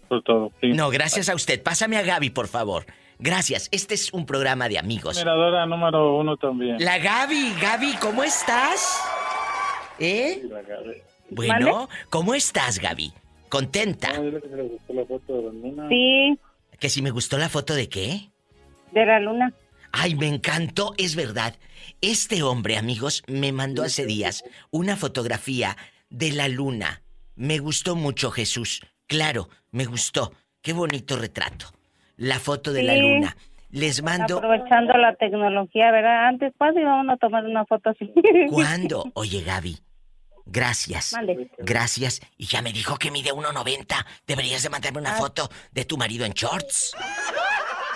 [0.07, 0.51] por todo.
[0.61, 0.67] sí.
[0.73, 1.61] No, gracias a usted.
[1.61, 2.85] Pásame a Gaby, por favor.
[3.19, 3.69] Gracias.
[3.71, 5.17] Este es un programa de amigos.
[5.17, 6.77] Admiradora número uno también.
[6.79, 9.01] La Gaby, Gaby, ¿cómo estás?
[9.99, 10.43] ¿Eh?
[11.29, 13.11] Bueno, ¿cómo estás, Gaby?
[13.49, 14.13] ¿Contenta?
[15.89, 16.39] Sí,
[16.79, 18.29] ¿Que si me gustó la foto de qué?
[18.91, 19.53] de la luna.
[19.91, 21.55] Ay, me encantó, es verdad.
[22.01, 25.77] Este hombre, amigos, me mandó hace días una fotografía
[26.09, 27.03] de la luna.
[27.35, 28.81] Me gustó mucho, Jesús.
[29.07, 30.33] Claro, me gustó.
[30.61, 31.71] Qué bonito retrato.
[32.17, 33.01] La foto de la Sí.
[33.01, 33.35] luna.
[33.69, 34.37] Les mando...
[34.37, 36.27] Aprovechando la tecnología, ¿verdad?
[36.27, 38.11] Antes y vamos a tomar una foto así.
[38.49, 39.05] ¿Cuándo?
[39.13, 39.77] Oye, Gaby.
[40.45, 41.11] Gracias.
[41.13, 41.49] Mande.
[41.57, 42.21] Gracias.
[42.37, 44.05] Y ya me dijo que mide 1.90.
[44.25, 45.17] Deberías de mandarme una Ah.
[45.17, 46.93] foto de tu marido en shorts.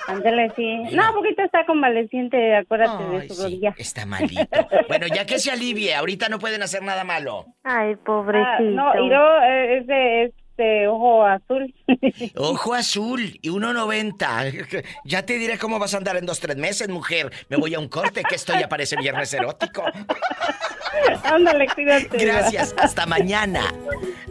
[0.07, 0.77] Ándale, sí.
[0.93, 3.73] No, poquito está convaleciente, acuérdate de su rodilla.
[3.77, 4.43] Está malito.
[4.89, 7.45] Bueno, ya que se alivie, ahorita no pueden hacer nada malo.
[7.63, 8.63] Ay, Ah, pobrecito.
[8.63, 11.73] no, y luego eh, es de este ojo azul.
[12.35, 14.85] Ojo azul y 1.90.
[15.05, 17.31] Ya te diré cómo vas a andar en dos, tres meses, mujer.
[17.49, 19.83] Me voy a un corte, que esto ya parece viernes erótico.
[21.23, 22.17] Ándale, cuídate.
[22.17, 23.61] Gracias, hasta mañana.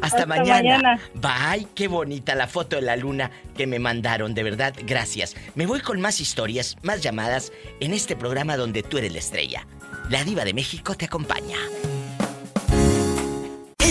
[0.02, 0.78] Hasta, Hasta mañana.
[0.78, 1.00] mañana.
[1.14, 5.37] Bye, qué bonita la foto de la luna que me mandaron, de verdad, gracias.
[5.54, 9.66] Me voy con más historias, más llamadas en este programa donde tú eres la estrella.
[10.11, 11.56] La diva de México te acompaña.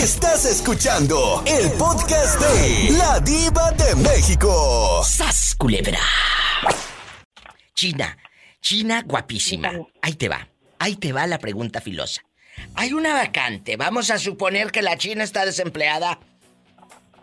[0.00, 5.02] Estás escuchando el podcast de La Diva de México.
[5.04, 5.98] ¡Sas, culebra!
[7.74, 8.16] China,
[8.62, 9.72] China guapísima.
[10.00, 12.22] Ahí te va, ahí te va la pregunta filosa.
[12.76, 16.18] Hay una vacante, vamos a suponer que la China está desempleada.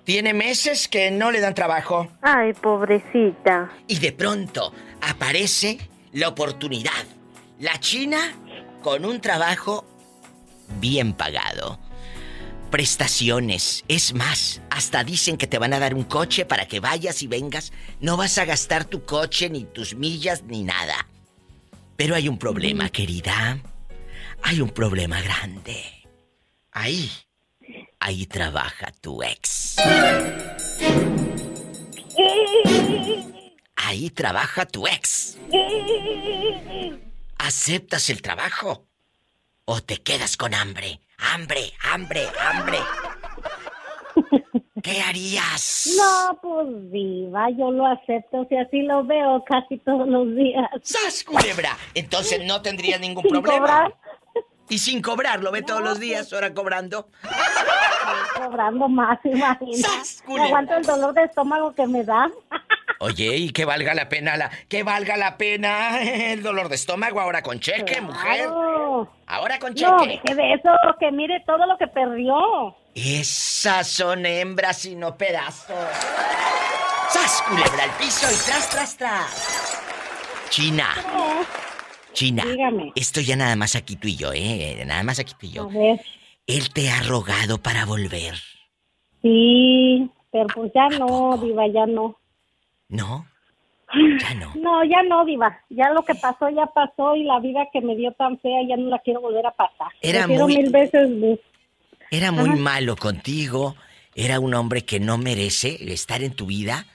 [0.04, 2.08] Tiene meses que no le dan trabajo.
[2.22, 3.72] Ay, pobrecita.
[3.88, 5.80] Y de pronto aparece
[6.12, 6.92] la oportunidad.
[7.60, 8.20] La China
[8.84, 9.84] con un trabajo
[10.80, 11.87] bien pagado.
[12.68, 13.84] Prestaciones.
[13.88, 17.28] Es más, hasta dicen que te van a dar un coche para que vayas y
[17.28, 17.72] vengas.
[18.00, 21.08] No vas a gastar tu coche, ni tus millas, ni nada.
[21.96, 23.60] Pero hay un problema, querida.
[24.44, 25.84] Hay un problema grande.
[26.72, 27.12] Ahí.
[28.00, 29.78] Ahí trabaja tu ex.
[33.76, 35.38] Ahí trabaja tu ex.
[37.38, 38.88] ¿Aceptas el trabajo?
[39.66, 41.02] ¿O te quedas con hambre?
[41.28, 42.78] Hambre, hambre, hambre.
[44.84, 45.90] ¿Qué harías?
[45.98, 50.70] No, pues viva, yo lo acepto, si así lo veo casi todos los días.
[50.84, 51.76] ¡Sas, culebra!
[51.94, 53.58] Entonces no tendría ningún Sin problema.
[53.60, 53.96] cobrar.
[54.70, 57.08] Y sin cobrar, lo ve todos los días, ahora cobrando.
[58.36, 59.88] Cobrando más, imagina.
[59.88, 60.48] ¡Sas, Me culebra!
[60.48, 62.30] aguanto el dolor de estómago que me da.
[63.00, 64.50] Oye, y que valga la pena la.
[64.68, 68.50] Que valga la pena el dolor de estómago ahora con cheque, mujer.
[69.28, 70.20] Ahora con No, cheque.
[70.24, 72.76] deje de eso, que mire todo lo que perdió.
[72.96, 75.76] Esas son hembras y no pedazos.
[77.10, 79.82] ¡Sas, culebra al piso y tras, tras, tras!
[80.50, 80.88] China,
[82.14, 82.44] China.
[82.46, 82.92] Dígame.
[82.96, 84.82] Esto ya nada más aquí tú y yo, ¿eh?
[84.86, 85.64] Nada más aquí tú y yo.
[85.64, 86.02] A ver,
[86.48, 88.34] Él te ha rogado para volver.
[89.22, 92.20] sí, pero pues ya no, diva, ya no.
[92.90, 93.28] ¿No?
[94.20, 94.54] Ya no.
[94.56, 95.62] No, ya no, diva.
[95.70, 98.76] Ya lo que pasó, ya pasó y la vida que me dio tan fea ya
[98.76, 99.88] no la quiero volver a pasar.
[100.02, 101.10] Era muy- mil veces.
[102.12, 102.58] Era muy Ajá.
[102.58, 103.76] malo contigo.
[104.14, 106.86] Era un hombre que no merece estar en tu vida.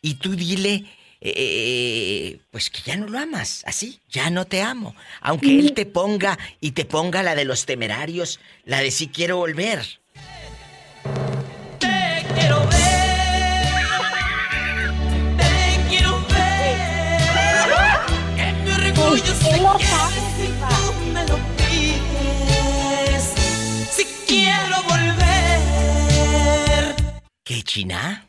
[0.00, 0.84] Y tú dile,
[1.20, 3.62] eh, pues que ya no lo amas.
[3.66, 4.94] Así, ya no te amo.
[5.20, 9.36] Aunque él te ponga y te ponga la de los temerarios, la de sí quiero
[9.38, 9.80] volver.
[27.48, 28.26] ¿Qué, China?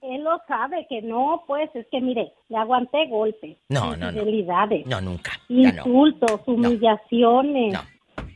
[0.00, 4.22] Él lo sabe que no, pues es que mire, le aguanté golpes, No, no, no.
[4.86, 5.32] No, nunca.
[5.50, 5.82] Ya no.
[5.84, 7.74] insultos, humillaciones.
[7.74, 7.80] No.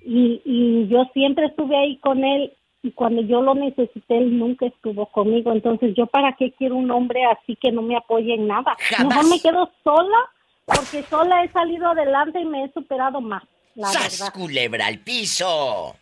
[0.04, 4.66] Y, y yo siempre estuve ahí con él y cuando yo lo necesité él nunca
[4.66, 5.52] estuvo conmigo.
[5.52, 8.76] Entonces yo para qué quiero un hombre así que no me apoye en nada.
[8.78, 9.16] Jamás.
[9.16, 10.18] Mejor me quedo sola
[10.66, 13.42] porque sola he salido adelante y me he superado más,
[13.74, 14.34] la ¡Sas, verdad.
[14.34, 15.96] culebra al piso!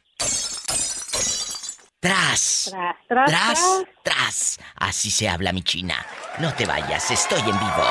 [2.00, 2.74] Tras.
[3.06, 4.60] Tras, tras, Tras.
[4.76, 5.94] Así se habla mi china.
[6.38, 7.84] No te vayas, estoy en vivo.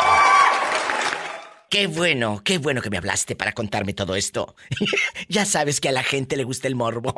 [1.70, 4.56] Qué bueno, qué bueno que me hablaste para contarme todo esto.
[5.30, 7.14] ya sabes que a la gente le gusta el morbo.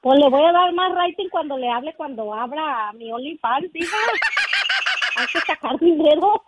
[0.00, 3.88] Pues le voy a dar más rating cuando le hable, cuando abra mi OnlyFans, diga.
[5.16, 6.44] Hay que sacar dinero.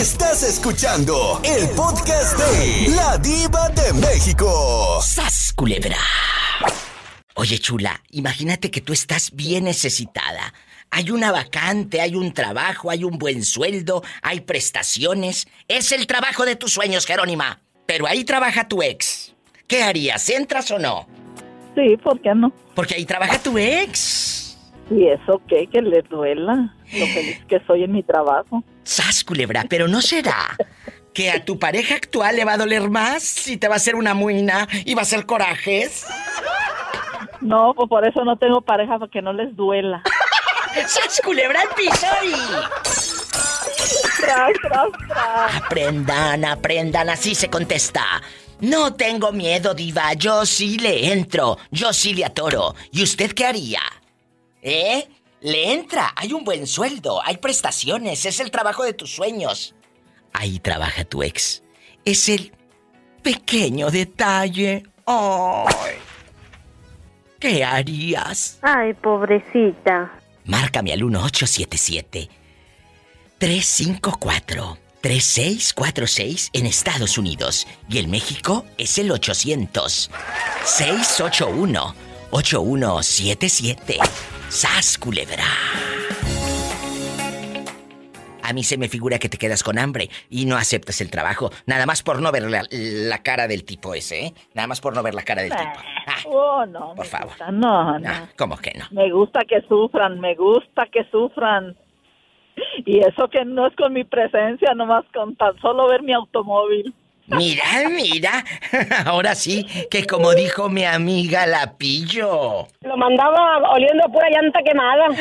[0.00, 5.00] Estás escuchando el podcast de La Diva de México.
[5.02, 5.96] ¡Sas, culebra!
[7.34, 10.54] Oye, chula, imagínate que tú estás bien necesitada.
[10.92, 15.48] Hay una vacante, hay un trabajo, hay un buen sueldo, hay prestaciones.
[15.66, 17.60] Es el trabajo de tus sueños, Jerónima.
[17.84, 19.34] Pero ahí trabaja tu ex.
[19.66, 20.28] ¿Qué harías?
[20.30, 21.08] ¿Entras o no?
[21.74, 22.52] Sí, ¿por qué no?
[22.76, 24.37] Porque ahí trabaja tu ex.
[24.90, 25.66] ¿Y eso qué?
[25.66, 28.64] Que le duela lo feliz que soy en mi trabajo.
[28.84, 29.64] ¡Sas, culebra!
[29.68, 30.56] Pero ¿no será
[31.12, 33.94] que a tu pareja actual le va a doler más si te va a hacer
[33.94, 36.06] una muina y va a hacer corajes?
[37.40, 40.02] No, pues por eso no tengo pareja, para que no les duela.
[40.86, 42.32] ¡Sas, culebra al piso y...
[44.20, 45.56] Tras, tras, tras.
[45.64, 48.04] Aprendan, aprendan, así se contesta.
[48.60, 52.74] No tengo miedo, diva, yo sí le entro, yo sí le atoro.
[52.90, 53.80] ¿Y usted qué haría?
[54.62, 55.08] ¿Eh?
[55.40, 59.74] Le entra, hay un buen sueldo, hay prestaciones, es el trabajo de tus sueños.
[60.32, 61.62] Ahí trabaja tu ex.
[62.04, 62.52] Es el
[63.22, 64.84] pequeño detalle.
[67.38, 68.58] ¿Qué harías?
[68.62, 70.12] Ay, pobrecita.
[70.44, 72.28] Márcame al 1877
[73.38, 80.10] 354 3646 en Estados Unidos y en México es el 800
[80.64, 81.94] 681
[82.30, 83.98] 8177.
[84.48, 85.44] ¡Sas culebra!
[88.42, 91.50] A mí se me figura que te quedas con hambre y no aceptas el trabajo,
[91.66, 94.34] nada más por no ver la, la cara del tipo ese, ¿eh?
[94.54, 95.70] Nada más por no ver la cara del tipo.
[96.06, 96.94] Ah, Oh, no.
[96.94, 97.28] por favor.
[97.28, 97.50] gusta.
[97.50, 98.08] No, no.
[98.08, 98.86] No, ¿cómo que no?
[98.90, 101.76] Me gusta que sufran, me gusta que sufran.
[102.86, 106.94] Y eso que no es con mi presencia, nomás con tan solo ver mi automóvil.
[107.28, 108.44] Mira, mira.
[109.06, 112.66] Ahora sí, que como dijo mi amiga la pillo.
[112.80, 115.08] Lo mandaba oliendo a pura llanta quemada.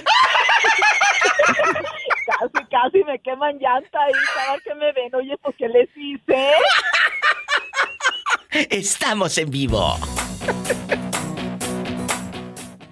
[2.27, 6.51] Casi, casi me queman llanta y cada que me ven, oye, pues ¿qué les hice?
[8.69, 9.97] Estamos en vivo.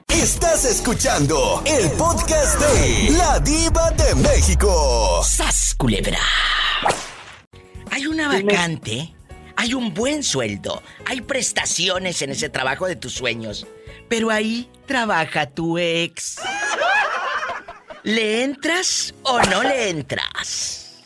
[0.08, 5.22] Estás escuchando el podcast de La Diva de México.
[5.22, 6.20] ¡Sas, culebra!
[7.96, 9.14] Hay una vacante,
[9.56, 13.66] hay un buen sueldo, hay prestaciones en ese trabajo de tus sueños,
[14.10, 16.44] pero ahí trabaja tu ex.
[18.04, 21.02] ¿Le entras o no le entras?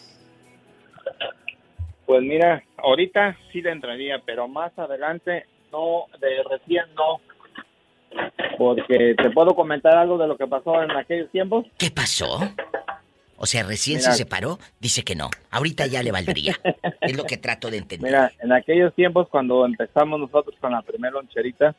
[2.07, 7.21] Pues mira, ahorita sí le entraría, pero más adelante no, de recién no.
[8.57, 11.67] Porque te puedo comentar algo de lo que pasó en aquellos tiempos.
[11.77, 12.39] ¿Qué pasó?
[13.41, 14.11] O sea, recién Mira.
[14.11, 15.29] se separó, dice que no.
[15.49, 16.55] Ahorita ya le valdría.
[17.01, 18.11] es lo que trato de entender.
[18.11, 21.75] Mira, en aquellos tiempos cuando empezamos nosotros con la primera loncherita,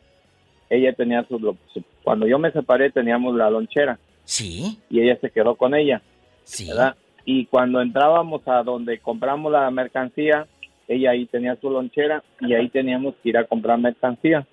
[0.70, 1.38] ella tenía su,
[1.72, 3.98] su- cuando yo me separé teníamos la lonchera.
[4.24, 4.78] Sí.
[4.88, 6.00] Y ella se quedó con ella.
[6.44, 6.68] Sí.
[6.68, 6.96] ¿verdad?
[7.24, 10.46] Y cuando entrábamos a donde compramos la mercancía,
[10.88, 14.46] ella ahí tenía su lonchera y ahí teníamos que ir a comprar mercancía.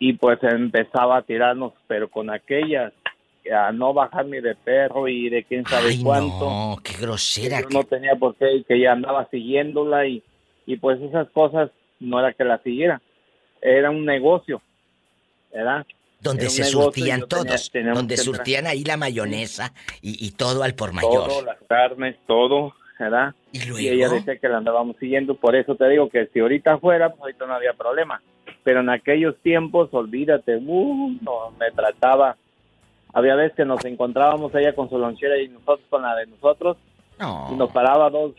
[0.00, 2.92] Y pues empezaba a tirarnos, pero con aquellas,
[3.52, 6.44] a no bajar ni de perro y de quién sabe Ay, cuánto.
[6.50, 7.60] no, qué grosera.
[7.62, 10.22] Yo no tenía por qué, que ella andaba siguiéndola y,
[10.66, 11.70] y pues esas cosas
[12.00, 13.00] no era que la siguiera,
[13.62, 14.60] era un negocio,
[15.52, 15.86] ¿verdad?
[16.20, 17.70] Donde Era se y surtían tenía- todos.
[17.70, 19.72] teníamos donde que surtían ahí la mayonesa
[20.02, 21.28] y, y todo al por mayor.
[21.28, 23.34] todo, las carnes, todo, ¿verdad?
[23.52, 23.58] ¿Y
[23.88, 24.14] ella luego?
[24.16, 27.46] decía que la andábamos siguiendo, por eso te digo que si ahorita fuera, pues ahorita
[27.46, 28.20] no había problema.
[28.64, 32.36] Pero en aquellos tiempos, olvídate, uh, no, me trataba.
[33.14, 36.76] Había veces que nos encontrábamos ella con su lonchera y nosotros con la de nosotros.
[37.18, 37.48] No.
[37.52, 38.32] Y nos paraba dos,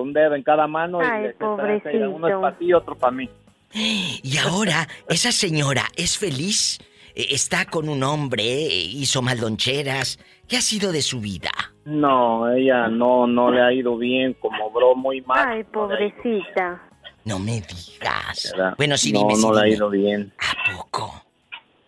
[0.00, 2.10] un dedo en cada mano y Ay, le decía, "Espérate, pobrecito.
[2.10, 3.28] uno es para ti y otro para mí.
[4.22, 6.78] Y ahora, esa señora es feliz,
[7.18, 10.18] Eh, está con un hombre, eh, hizo mal loncheras.
[10.46, 11.50] ¿Qué ha sido de su vida?
[11.86, 15.48] No, ella no, no le ha ido bien, como obró muy mal.
[15.48, 16.82] Ay, pobrecita.
[17.24, 18.52] No me digas.
[18.54, 18.74] ¿verdad?
[18.76, 19.76] Bueno, sí, no, dime, sí, no le ha dime.
[19.76, 20.32] ido bien.
[20.38, 21.22] ¿A poco?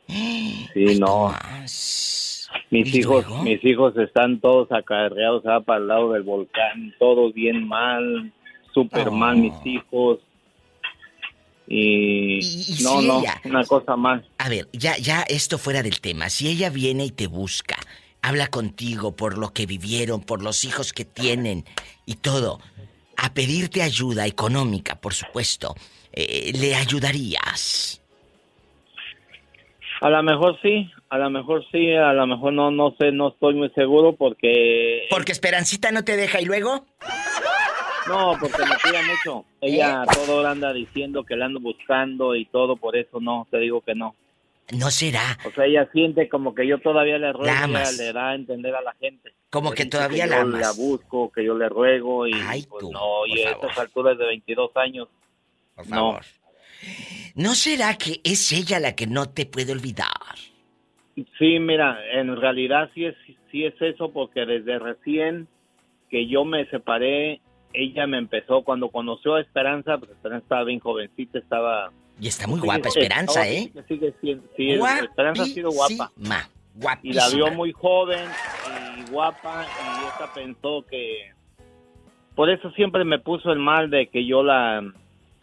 [0.09, 1.35] Sí, no.
[2.71, 7.67] Mis hijos, mis hijos están todos acarreados ah, para el lado del volcán, todos bien
[7.67, 8.33] mal,
[8.75, 10.19] súper mal mis hijos.
[11.67, 14.23] Y, y no, si no, ella- una cosa más.
[14.39, 16.31] A ver, ya, ya esto fuera del tema.
[16.31, 17.77] Si ella viene y te busca,
[18.23, 21.65] habla contigo por lo que vivieron, por los hijos que tienen
[22.07, 22.61] y todo,
[23.19, 25.75] a pedirte ayuda económica, por supuesto,
[26.13, 27.98] eh, ¿le ayudarías?
[30.01, 33.29] A lo mejor sí, a lo mejor sí, a lo mejor no, no sé, no
[33.29, 35.07] estoy muy seguro porque...
[35.11, 36.87] Porque Esperancita no te deja y luego...
[38.07, 39.45] No, porque me cuida mucho.
[39.61, 43.59] Ella todo ahora anda diciendo que la ando buscando y todo, por eso no, te
[43.59, 44.15] digo que no.
[44.73, 45.39] No será.
[45.47, 48.35] O sea, ella siente como que yo todavía le ruego, La ella le da a
[48.35, 49.33] entender a la gente.
[49.51, 50.61] Como que todavía que la yo amas.
[50.61, 52.33] la busco, que yo le ruego y
[52.69, 55.09] pues no, y a estas alturas de 22 años,
[55.87, 56.19] no.
[57.35, 60.09] ¿No será que es ella la que no te puede olvidar?
[61.39, 63.16] Sí, mira, en realidad sí es,
[63.51, 65.49] sí es eso porque desde recién
[66.11, 67.41] que yo me separé,
[67.72, 71.91] ella me empezó, cuando conoció a Esperanza, pues Esperanza estaba bien jovencita, estaba...
[72.20, 73.70] Y está muy Sigue- guapa Esperanza, ¿eh?
[73.87, 76.11] Sigue siendo, sí, Esperanza ha sido guapa.
[76.74, 78.24] Guapísima, Y la vio muy joven
[78.99, 81.33] y guapa y esta pensó que...
[82.35, 84.83] Por eso siempre me puso el mal de que yo la...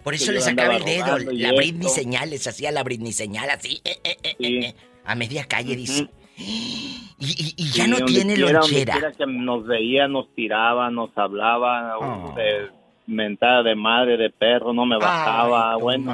[0.05, 3.81] Por eso le sacaba el dedo, la Britney señal, les hacía la Britney señal así,
[3.83, 6.07] eh, eh, eh, a media calle, dice.
[6.37, 9.11] Y, y- y ya Sí, no tiene quiera, lonchera.
[9.17, 12.33] que nos veía, nos tiraba, nos hablaba, Oh.
[12.35, 12.69] de
[13.07, 16.13] mentada de madre, de perro, no me bajaba, Ay, bueno.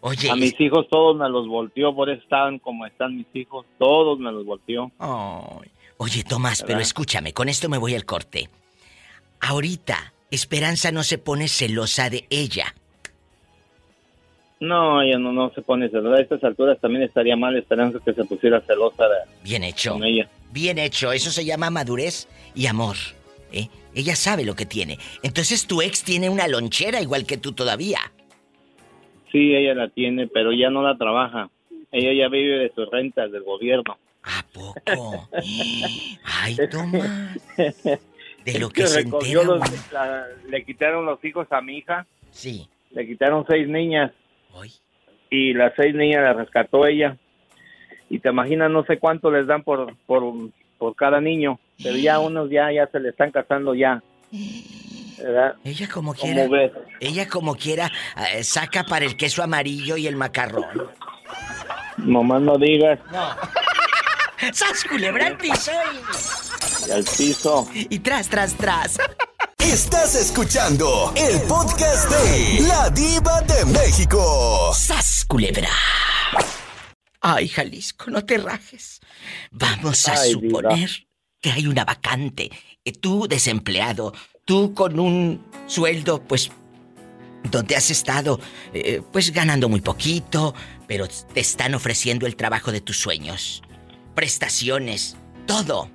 [0.00, 3.64] Oye, a mis hijos todos me los volteó, por eso estaban como están mis hijos,
[3.78, 4.90] todos me los volteó.
[4.98, 5.70] Ay.
[5.98, 8.48] Oye, Tomás, pero escúchame, con esto me voy al corte.
[9.40, 12.74] Ahorita, Esperanza no se pone celosa de ella.
[14.60, 16.16] No, ella no, no se pone celosa.
[16.16, 19.92] A estas alturas también estaría mal esperanza que se pusiera celosa de, Bien hecho.
[19.92, 20.28] con ella.
[20.52, 22.96] Bien hecho, eso se llama madurez y amor.
[23.52, 23.68] ¿eh?
[23.94, 24.98] Ella sabe lo que tiene.
[25.22, 27.98] Entonces tu ex tiene una lonchera igual que tú todavía.
[29.32, 31.50] Sí, ella la tiene, pero ya no la trabaja.
[31.90, 33.98] Ella ya vive de sus rentas del gobierno.
[34.22, 35.28] ¿A poco?
[36.24, 37.38] Ay, Tomás.
[38.44, 42.06] De lo que se entera los- la- le quitaron los hijos a mi hija.
[42.30, 42.68] Sí.
[42.92, 44.12] Le quitaron seis niñas.
[45.30, 47.16] Y las seis niñas las rescató ella.
[48.08, 50.22] Y te imaginas, no sé cuánto les dan por, por,
[50.78, 51.58] por cada niño.
[51.82, 54.02] Pero ya unos ya, ya se le están casando ya.
[55.18, 55.54] ¿Verdad?
[55.64, 56.72] Ella como ¿Cómo quiera.
[57.00, 57.90] Ella como quiera
[58.32, 60.64] eh, saca para el queso amarillo y el macarrón.
[61.98, 62.98] Nomás no digas.
[63.10, 63.28] No.
[64.52, 65.72] ¡Sas culebra al piso!
[66.86, 67.68] Y al piso.
[67.74, 68.98] Y tras, tras, tras.
[69.64, 74.72] Estás escuchando el podcast de La Diva de México.
[74.74, 75.68] ¡Sas, culebra!
[77.20, 79.00] Ay, Jalisco, no te rajes.
[79.50, 81.08] Vamos a Ay, suponer diva.
[81.40, 82.50] que hay una vacante.
[83.00, 84.12] Tú desempleado,
[84.44, 86.50] tú con un sueldo, pues,
[87.50, 88.38] donde has estado,
[88.74, 90.54] eh, pues ganando muy poquito,
[90.86, 93.62] pero te están ofreciendo el trabajo de tus sueños.
[94.14, 95.90] Prestaciones, todo.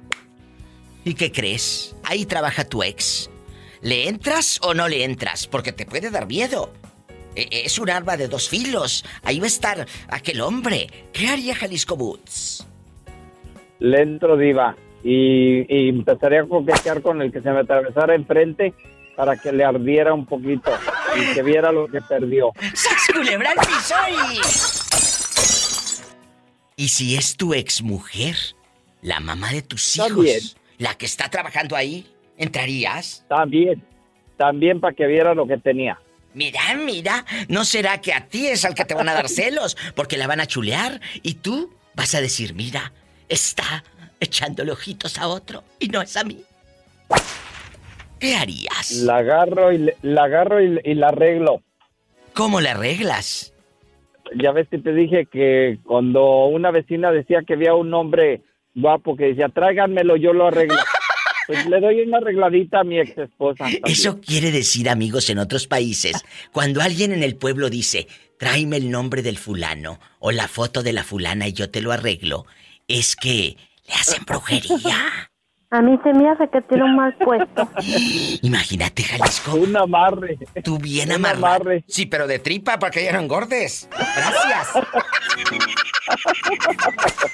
[1.05, 1.95] ¿Y qué crees?
[2.03, 3.29] Ahí trabaja tu ex.
[3.81, 5.47] ¿Le entras o no le entras?
[5.47, 6.71] Porque te puede dar miedo.
[7.35, 9.05] E- Es un arma de dos filos.
[9.23, 10.87] Ahí va a estar aquel hombre.
[11.13, 12.65] ¿Qué haría Jalisco Boots?
[13.79, 18.73] Le entro diva y, y empezaría a coquetear con el que se me atravesara enfrente
[19.15, 20.71] para que le ardiera un poquito
[21.15, 22.51] y que viera lo que perdió.
[22.73, 23.95] ¡Sas culebra piso
[26.75, 26.83] y...
[26.83, 28.35] ¿Y si es tu exmujer?
[29.01, 30.09] La mamá de tus hijos.
[30.09, 30.39] También.
[30.77, 32.07] La que está trabajando ahí.
[32.39, 33.25] ¿Entrarías?
[33.27, 33.83] También,
[34.37, 35.99] también para que viera lo que tenía.
[36.33, 39.77] Mira, mira, ¿no será que a ti es al que te van a dar celos?
[39.93, 42.93] Porque la van a chulear y tú vas a decir, mira,
[43.27, 43.83] está
[44.21, 46.41] echándole ojitos a otro y no es a mí.
[48.19, 48.91] ¿Qué harías?
[49.03, 51.61] La agarro y la agarro y, y la arreglo.
[52.33, 53.53] ¿Cómo la arreglas?
[54.35, 58.43] Ya ves que te dije que cuando una vecina decía que había un hombre
[58.75, 60.77] guapo que decía, tráiganmelo, yo lo arreglo.
[61.49, 63.65] Pues le doy una arregladita a mi ex esposa.
[63.85, 68.91] Eso quiere decir, amigos, en otros países, cuando alguien en el pueblo dice, tráeme el
[68.91, 72.45] nombre del fulano o la foto de la fulana y yo te lo arreglo,
[72.87, 75.31] es que le hacen brujería.
[75.71, 77.67] A mí se me hace que tiene un mal puesto.
[78.43, 79.55] Imagínate, Jalisco.
[79.55, 80.37] Un amarre.
[80.63, 81.83] Tú bien amarre.
[81.87, 83.89] Sí, pero de tripa para que ya no engordes.
[83.91, 84.67] Gracias.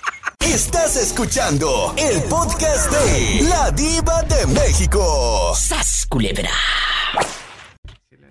[0.46, 5.54] Estás escuchando el podcast de La Diva de México.
[5.56, 6.52] ¡Sas, culebra!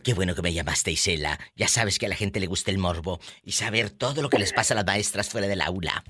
[0.04, 1.38] Qué bueno que me llamaste, Isela.
[1.56, 4.38] Ya sabes que a la gente le gusta el morbo y saber todo lo que
[4.38, 6.04] les pasa a las maestras fuera del aula.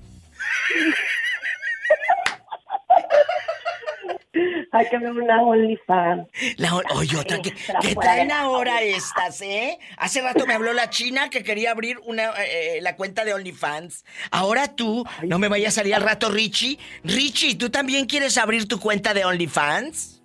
[4.75, 6.27] Hay que ver una OnlyFans.
[6.57, 7.51] La, o- oye, otra que,
[7.81, 9.79] ¿qué traen ahora estas, eh?
[9.97, 14.03] Hace rato me habló la china que quería abrir una, eh, la cuenta de OnlyFans.
[14.31, 16.77] Ahora tú, no me vayas a salir al rato, Richie.
[17.03, 20.21] Richie, ¿tú también quieres abrir tu cuenta de OnlyFans?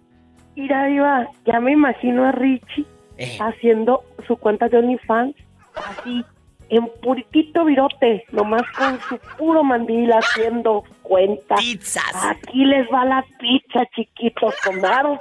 [0.56, 2.84] Mira, Iba, ya me imagino a Richie
[3.18, 3.38] Eh.
[3.40, 5.34] haciendo su cuenta de OnlyFans
[5.74, 6.24] así,
[6.70, 11.56] en puritito virote, nomás con su puro mandil haciendo cuenta.
[11.56, 12.14] Pizzas.
[12.14, 15.18] Aquí les va la pizza, chiquitos, con arroz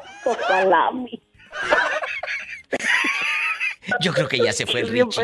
[0.48, 1.20] salami.
[4.02, 5.24] Yo creo que ya se fue el Richie.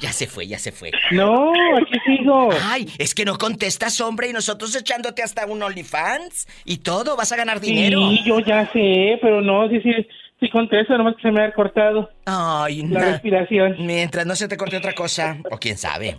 [0.00, 0.90] Ya se fue, ya se fue.
[1.10, 2.48] No, aquí sigo.
[2.64, 7.30] Ay, es que no contestas, hombre, y nosotros echándote hasta un OnlyFans y todo, vas
[7.32, 8.00] a ganar dinero.
[8.08, 9.92] Sí, yo ya sé, pero no, sí, sí,
[10.40, 12.08] sí contesto, nomás que se me ha cortado.
[12.24, 13.76] Ay, La na- respiración.
[13.80, 16.18] Mientras no se te corte otra cosa, o quién sabe.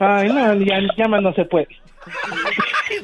[0.00, 1.68] Ay, no, ya, ya más no se puede.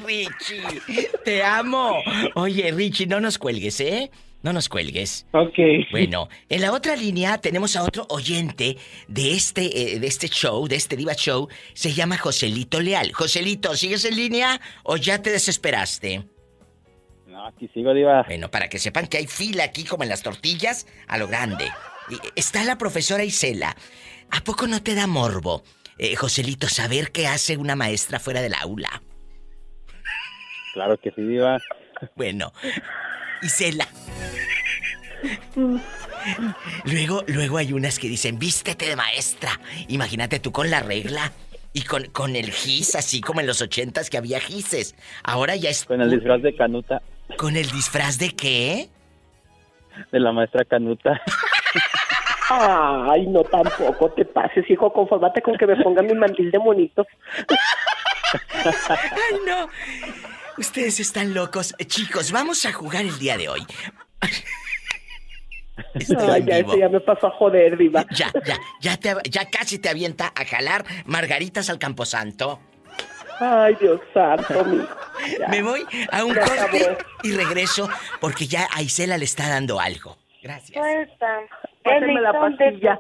[0.05, 1.97] Richie, te amo.
[2.35, 4.11] Oye, Richie, no nos cuelgues, ¿eh?
[4.43, 5.27] No nos cuelgues.
[5.33, 5.59] Ok.
[5.91, 8.77] Bueno, en la otra línea tenemos a otro oyente
[9.09, 11.49] de este, eh, de este show, de este Diva Show.
[11.75, 13.13] Se llama Joselito Leal.
[13.13, 16.25] Joselito, ¿sigues en línea o ya te desesperaste?
[17.27, 18.23] No, aquí sigo, diva.
[18.23, 21.69] Bueno, para que sepan que hay fila aquí como en las tortillas, a lo grande.
[22.37, 23.77] Está la profesora Isela.
[24.31, 25.65] ¿A poco no te da morbo,
[25.99, 29.03] eh, Joselito, saber qué hace una maestra fuera del aula?
[30.77, 31.57] Claro que sí, diva.
[32.17, 32.53] Bueno,
[33.41, 33.87] Isela.
[36.85, 39.59] Luego, luego hay unas que dicen, vístete de maestra.
[39.89, 41.33] Imagínate tú con la regla
[41.73, 44.95] y con, con el gis, así como en los ochentas que había gises.
[45.25, 45.87] Ahora ya es...
[45.87, 47.01] Con el disfraz de Canuta,
[47.39, 48.91] ¿Con el disfraz de qué?
[50.13, 51.23] de la maestra Canuta.
[52.51, 57.07] Ay, no tampoco te pases, hijo, confórmate con que me ponga mi mandil de monito.
[58.91, 59.71] ¡Ay, no!
[60.59, 61.75] Ustedes están locos.
[61.79, 63.67] Eh, Chicos, vamos a jugar el día de hoy.
[65.95, 66.73] Estoy Ay, ya, vivo.
[66.73, 68.07] ese ya me pasó a joder, diva.
[68.11, 72.61] Ya, ya, ya, te- ya casi te avienta a jalar margaritas al camposanto.
[73.39, 74.89] Ay, Dios santo, mijo.
[75.51, 76.97] Me voy a un corte acabó.
[77.23, 77.89] y regreso
[78.21, 80.17] porque ya a Isela le está dando algo.
[80.43, 80.79] Gracias.
[80.79, 81.27] Suelta.
[81.83, 82.99] Pásame El la de pastilla.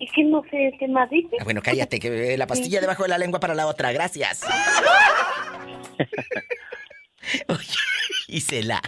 [0.00, 1.36] Y que no sé qué más dice.
[1.40, 3.92] Ah, Bueno, cállate, que eh, la pastilla debajo de la lengua para la otra.
[3.92, 4.44] Gracias.
[7.48, 7.78] Oye,
[8.28, 8.80] Isela.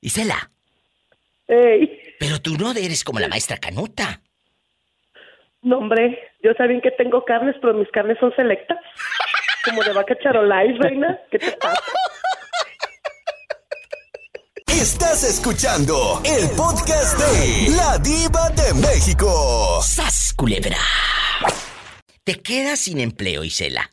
[0.00, 0.50] Isela.
[1.48, 4.20] Ey, Pero tú no eres como la maestra Canuta.
[5.62, 8.78] no, hombre, yo saben que tengo carnes, pero mis carnes son selectas.
[9.64, 11.18] Como de vaca charolais, reina.
[11.30, 11.80] ¿Qué te pasa?
[14.66, 19.80] Estás escuchando el podcast de La Diva de México.
[19.82, 20.78] ¡Sas, culebra!
[22.24, 23.91] Te quedas sin empleo, Isela.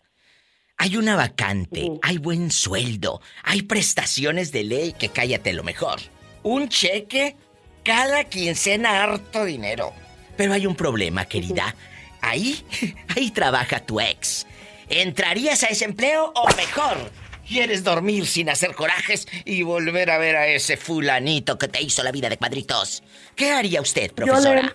[0.82, 6.00] Hay una vacante, hay buen sueldo, hay prestaciones de ley que cállate lo mejor.
[6.42, 7.36] Un cheque
[7.84, 9.92] cada quincena harto dinero.
[10.38, 11.76] Pero hay un problema, querida.
[12.22, 12.64] Ahí,
[13.14, 14.48] ahí trabaja tu ex.
[14.88, 17.12] ¿Entrarías a ese empleo o mejor?
[17.46, 22.04] ¿Quieres dormir sin hacer corajes y volver a ver a ese fulanito que te hizo
[22.04, 23.04] la vida de cuadritos?
[23.36, 24.62] ¿Qué haría usted, Yo profesora?
[24.62, 24.74] le,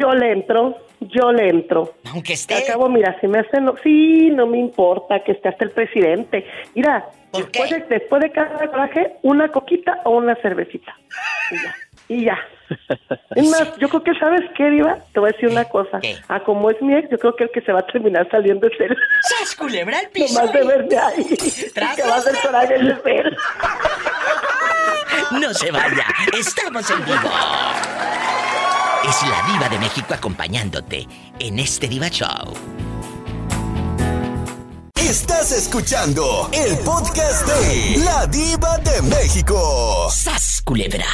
[0.00, 0.76] yo le entro,
[1.08, 1.94] yo le entro.
[2.12, 2.54] Aunque esté.
[2.54, 3.70] Al cabo, mira, si me hacen.
[3.82, 6.46] Sí, no me importa que esté hasta el presidente.
[6.74, 10.94] Mira, después, De, después de cada coraje, una coquita o una cervecita.
[11.50, 11.74] Y ya.
[12.08, 12.38] Y ya.
[13.36, 14.98] Es más, yo creo que, ¿sabes qué, Diva?
[15.12, 16.00] Te voy a decir una cosa.
[16.28, 18.66] A como es mi ex, yo creo que el que se va a terminar saliendo
[18.68, 18.96] es él.
[19.22, 20.38] ¡Sas, culebra al piso!
[20.38, 21.24] Nomás de verme ahí.
[21.96, 23.36] Que va a hacer coraje es él.
[25.40, 26.06] No se vaya,
[26.38, 27.30] estamos en vivo.
[29.08, 31.06] Es la diva de México acompañándote
[31.38, 32.54] en este Diva Show.
[34.96, 40.08] Estás escuchando el podcast de La Diva de México.
[40.10, 41.04] ¡Sas, culebra!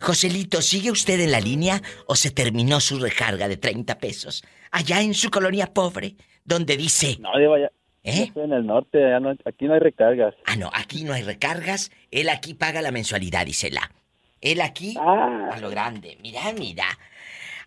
[0.00, 4.42] Joselito, ¿sigue usted en la línea o se terminó su recarga de 30 pesos?
[4.72, 7.16] Allá en su colonia pobre, donde dice...
[7.20, 7.66] No, Diva, ya,
[8.02, 8.16] ¿Eh?
[8.16, 10.34] ya estoy en el norte, ya no- aquí no hay recargas.
[10.46, 11.90] Ah, no, aquí no hay recargas.
[12.10, 13.90] Él aquí paga la mensualidad, dísela.
[14.40, 15.50] Él aquí, Ah.
[15.52, 16.16] a lo grande.
[16.22, 16.86] Mira, mira.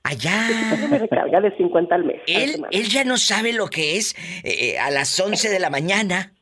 [0.04, 0.50] Allá.
[0.90, 2.22] Me recarga de 50 al mes.
[2.28, 4.14] Él, él ya no sabe lo que es
[4.44, 6.34] eh, eh, a las 11 de la mañana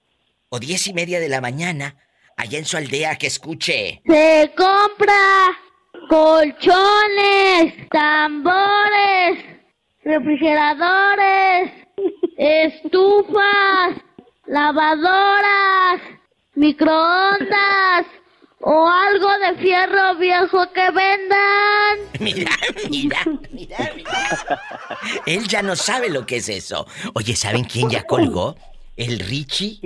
[0.49, 1.95] o diez y media de la mañana,
[2.37, 4.01] allá en su aldea, que escuche.
[4.07, 5.13] Se compra
[6.09, 9.45] colchones, tambores,
[10.03, 11.71] refrigeradores,
[12.37, 13.95] estufas,
[14.47, 16.01] lavadoras,
[16.55, 18.05] microondas
[18.63, 21.99] o algo de fierro viejo que vendan.
[22.19, 22.51] Mira,
[22.89, 23.17] mira,
[23.51, 24.61] mira, mira.
[25.25, 26.85] Él ya no sabe lo que es eso.
[27.15, 28.55] Oye, ¿saben quién ya colgó?
[28.95, 29.79] El Richie.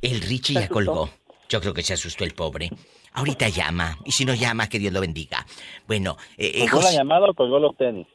[0.00, 1.10] El Richie ya colgó.
[1.48, 2.70] Yo creo que se asustó el pobre.
[3.12, 3.98] Ahorita llama.
[4.06, 5.44] Y si no llama, que Dios lo bendiga.
[5.86, 8.06] Bueno, eh, eh, ¿Colgó la llamada o colgó los tenis?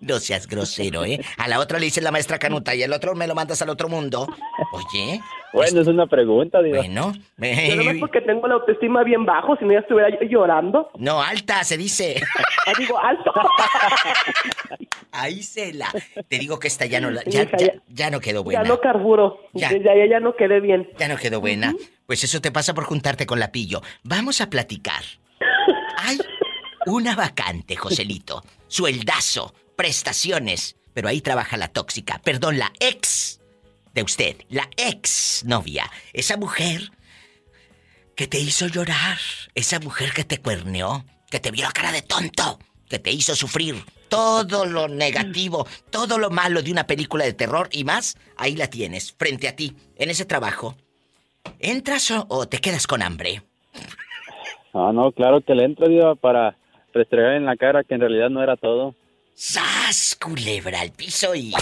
[0.00, 1.20] No seas grosero, ¿eh?
[1.38, 3.68] A la otra le dice la maestra Canuta y al otro me lo mandas al
[3.70, 4.26] otro mundo.
[4.72, 5.20] Oye.
[5.52, 6.78] Bueno, es una pregunta, Diva.
[6.78, 7.12] Bueno.
[7.38, 10.90] Yo no es porque tengo la autoestima bien bajo, si no ya estuviera llorando.
[10.98, 12.20] No, alta, se dice.
[12.66, 13.30] Ah, digo, alto.
[15.12, 15.92] Ahí se la.
[16.28, 18.62] Te digo que esta ya no, la- ya, ya- ya- no quedó buena.
[18.62, 19.38] Ya no carburo.
[19.52, 19.68] Ya.
[19.68, 20.88] Desde ahí ya no quedé bien.
[20.98, 21.74] Ya no quedó buena.
[22.06, 23.82] Pues eso te pasa por juntarte con la pillo.
[24.02, 25.02] Vamos a platicar.
[25.98, 26.18] Hay
[26.86, 28.42] una vacante, Joselito.
[28.66, 30.76] Sueldazo, prestaciones.
[30.92, 32.20] Pero ahí trabaja la tóxica.
[32.22, 33.40] Perdón, la ex
[33.94, 34.36] de usted.
[34.48, 35.90] La ex novia.
[36.12, 36.90] Esa mujer
[38.14, 39.18] que te hizo llorar.
[39.54, 41.04] Esa mujer que te cuerneó.
[41.30, 42.58] Que te vio la cara de tonto.
[42.88, 47.68] Que te hizo sufrir todo lo negativo, todo lo malo de una película de terror
[47.72, 48.16] y más.
[48.36, 50.76] Ahí la tienes, frente a ti, en ese trabajo.
[51.58, 53.42] ¿Entras o, te quedas con hambre?
[54.72, 56.56] Ah, no, claro que le entro, para
[56.92, 58.94] restregar en la cara que en realidad no era todo.
[59.36, 60.16] ¡Sas!
[60.20, 61.54] Culebra al piso y.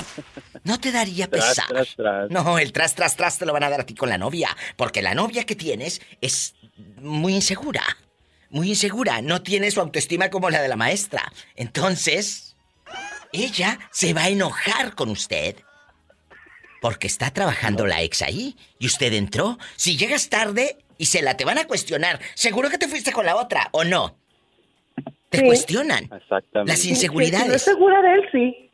[0.65, 1.67] No te daría Tras, pesar.
[1.69, 2.31] tras, tras.
[2.31, 4.55] No, el tras, tras, tras te lo van a dar a ti con la novia.
[4.77, 6.55] Porque la novia que tienes es
[7.01, 7.83] muy insegura.
[8.51, 9.23] Muy insegura.
[9.23, 11.33] No tiene su autoestima como la de la maestra.
[11.57, 12.57] Entonces,
[13.33, 15.57] ella se va a enojar con usted.
[16.83, 18.57] Porque está trabajando la ex ahí.
[18.79, 19.59] Y usted entró.
[19.77, 22.21] Si llegas tarde y se la te van a cuestionar.
[22.35, 24.19] ¿Seguro que te fuiste con la otra o no?
[25.33, 25.45] Te Sí.
[25.47, 26.05] cuestionan.
[26.05, 26.71] Exactamente.
[26.73, 27.53] Las Si no inseguridades.
[27.55, 28.71] es segura de él, sí.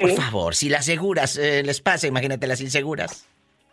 [0.00, 3.26] Por favor, si las seguras eh, les pasa, imagínate las inseguras.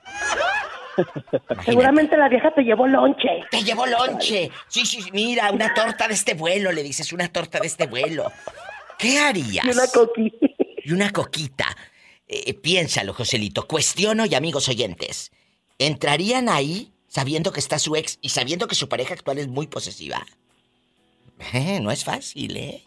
[1.65, 3.29] Seguramente la vieja te llevó lonche.
[3.51, 4.49] Te llevó lonche.
[4.67, 7.85] Sí, sí, sí, mira, una torta de este vuelo, le dices, una torta de este
[7.87, 8.31] vuelo.
[8.97, 9.65] ¿Qué harías?
[9.65, 10.47] Y una coquita.
[10.83, 11.65] Y una coquita.
[12.27, 13.67] Eh, piénsalo, Joselito.
[13.67, 15.31] Cuestiono y amigos oyentes.
[15.77, 19.67] ¿Entrarían ahí sabiendo que está su ex y sabiendo que su pareja actual es muy
[19.67, 20.25] posesiva?
[21.53, 22.83] Eh, no es fácil, ¿eh?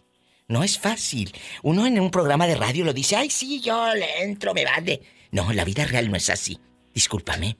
[0.47, 1.31] No es fácil.
[1.63, 5.01] Uno en un programa de radio lo dice, ay, sí, yo le entro, me vale.
[5.31, 6.59] No, la vida real no es así.
[6.93, 7.57] Discúlpame.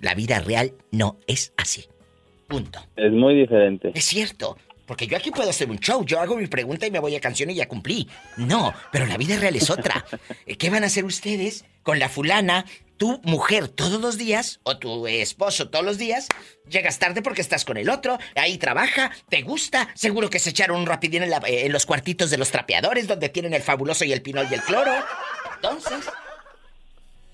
[0.00, 1.84] La vida real no es así.
[2.48, 2.80] Punto.
[2.96, 3.92] Es muy diferente.
[3.94, 4.56] Es cierto.
[4.86, 6.04] Porque yo aquí puedo hacer un show.
[6.04, 8.08] Yo hago mi pregunta y me voy a canción y ya cumplí.
[8.36, 10.04] No, pero la vida real es otra.
[10.58, 12.64] ¿Qué van a hacer ustedes con la fulana,
[12.96, 16.28] tu mujer todos los días o tu esposo todos los días?
[16.68, 20.78] Llegas tarde porque estás con el otro, ahí trabaja, te gusta, seguro que se echaron
[20.80, 24.04] un rapidín en, la- eh, en los cuartitos de los trapeadores donde tienen el fabuloso
[24.04, 24.92] y el pinol y el cloro.
[25.56, 26.08] Entonces,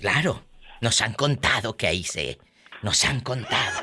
[0.01, 0.43] claro,
[0.81, 2.39] nos han contado que ahí se...
[2.83, 3.81] Nos han contado.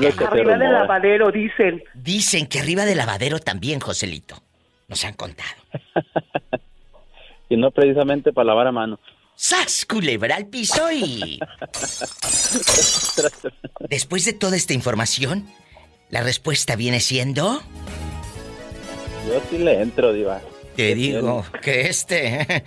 [0.00, 1.82] Que Arriba del lavadero, dicen.
[1.94, 4.42] Dicen que arriba del lavadero también, Joselito.
[4.86, 5.48] Nos han contado.
[7.50, 9.00] Y no precisamente para lavar a mano.
[9.40, 9.86] ¡Sas!
[9.86, 11.38] Culebra al piso y...
[13.88, 15.48] Después de toda esta información,
[16.10, 17.62] la respuesta viene siendo...
[19.28, 20.40] Yo sí le entro, Diva.
[20.74, 22.64] Te digo que este...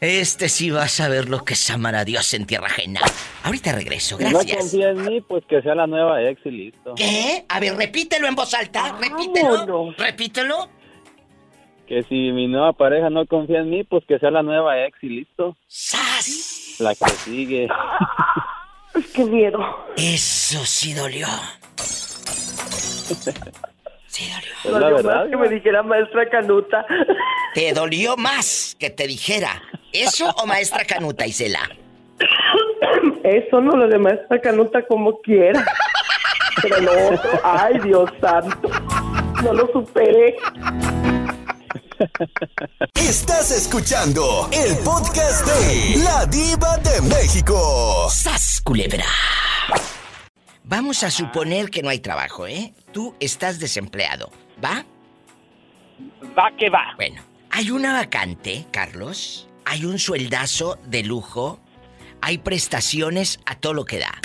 [0.00, 3.00] Este sí va a saber lo que es amar a Dios en tierra ajena.
[3.42, 4.58] Ahorita regreso, Si no gracias.
[4.58, 6.94] confía en mí, pues que sea la nueva ex y listo.
[6.94, 7.44] ¿Qué?
[7.48, 8.96] A ver, repítelo en voz alta.
[8.98, 9.92] Repítelo.
[9.96, 10.70] Repítelo.
[11.86, 14.96] Que si mi nueva pareja no confía en mí, pues que sea la nueva ex
[15.02, 15.56] y listo.
[15.66, 16.76] ¡Sas!
[16.80, 17.68] La que sigue.
[19.14, 19.58] ¡Qué miedo!
[19.96, 21.26] Eso sí dolió.
[24.64, 25.28] Es la verdad.
[25.28, 26.86] que me dijera maestra Canuta.
[27.54, 29.60] ¿Te dolió más que te dijera
[29.92, 31.60] eso o maestra Canuta, Isela?
[33.22, 35.64] Eso no lo de maestra Canuta como quiera.
[36.62, 38.70] Pero lo otro, ay Dios santo.
[39.42, 40.36] No lo superé.
[42.94, 48.08] Estás escuchando el podcast de La Diva de México.
[48.10, 49.04] ¡Sas, culebra!
[50.64, 52.72] Vamos a suponer que no hay trabajo, ¿eh?
[52.92, 54.30] Tú estás desempleado,
[54.64, 54.84] ¿va?
[56.36, 56.94] Va que va.
[56.96, 59.48] Bueno, hay una vacante, Carlos.
[59.66, 61.60] Hay un sueldazo de lujo.
[62.22, 64.20] Hay prestaciones a todo lo que da.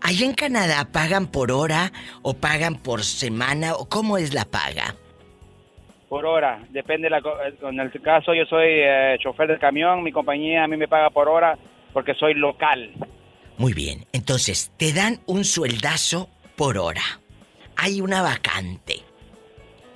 [0.00, 1.92] Allá en Canadá pagan por hora
[2.22, 4.96] o pagan por semana o cómo es la paga.
[6.12, 7.08] Por hora, depende.
[7.08, 10.76] La, eh, en el caso, yo soy eh, chofer de camión, mi compañía a mí
[10.76, 11.56] me paga por hora
[11.90, 12.92] porque soy local.
[13.56, 17.00] Muy bien, entonces te dan un sueldazo por hora.
[17.76, 18.96] Hay una vacante,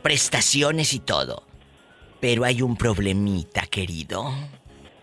[0.01, 1.43] prestaciones y todo.
[2.19, 4.33] Pero hay un problemita, querido.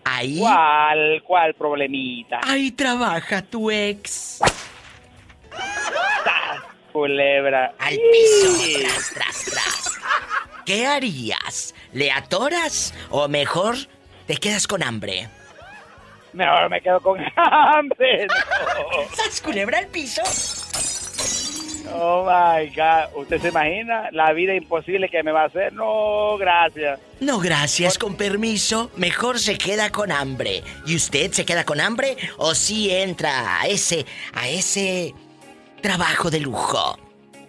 [0.04, 0.38] Ahí.
[0.40, 2.40] ¿Cuál, cuál problemita?
[2.42, 4.40] Ahí trabaja tu ex.
[6.92, 7.72] Culebra.
[7.78, 9.83] Al piso, tras, tras, tras.
[10.64, 11.74] ¿Qué harías?
[11.92, 13.76] ¿Le atoras o mejor
[14.26, 15.28] te quedas con hambre?
[16.32, 18.26] Mejor me quedo con hambre.
[18.26, 19.16] no.
[19.16, 20.22] ¿Sas culebra al piso?
[21.92, 23.14] Oh my God.
[23.20, 25.72] ¿Usted se imagina la vida imposible que me va a hacer?
[25.74, 26.98] No, gracias.
[27.20, 28.90] No, gracias, con permiso.
[28.96, 30.64] Mejor se queda con hambre.
[30.86, 35.14] ¿Y usted se queda con hambre o sí entra a ese a ese
[35.82, 36.98] trabajo de lujo?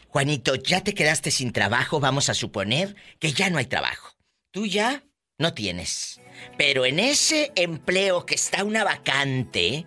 [0.09, 4.15] Juanito, ya te quedaste sin trabajo, vamos a suponer que ya no hay trabajo.
[4.51, 5.03] Tú ya
[5.37, 6.19] no tienes.
[6.57, 9.85] Pero en ese empleo que está una vacante,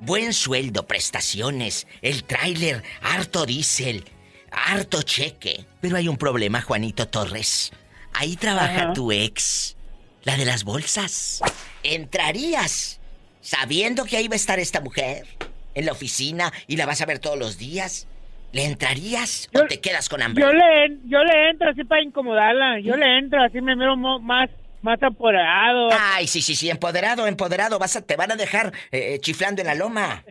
[0.00, 4.04] buen sueldo, prestaciones, el tráiler, harto diésel,
[4.50, 5.66] harto cheque.
[5.80, 7.72] Pero hay un problema, Juanito Torres.
[8.12, 8.92] Ahí trabaja Ajá.
[8.92, 9.76] tu ex,
[10.24, 11.40] la de las bolsas.
[11.82, 13.00] ¿Entrarías
[13.40, 15.26] sabiendo que ahí va a estar esta mujer
[15.74, 18.08] en la oficina y la vas a ver todos los días?
[18.52, 20.42] ¿Le entrarías o te quedas con hambre?
[20.42, 22.80] Yo le, yo le entro así para incomodarla.
[22.80, 24.48] Yo le entro así me miro mo- más,
[24.80, 25.88] más apoderado.
[25.92, 27.78] Ay, sí, sí, sí, empoderado, empoderado.
[27.78, 30.24] Vas a, te van a dejar eh, eh, chiflando en la loma.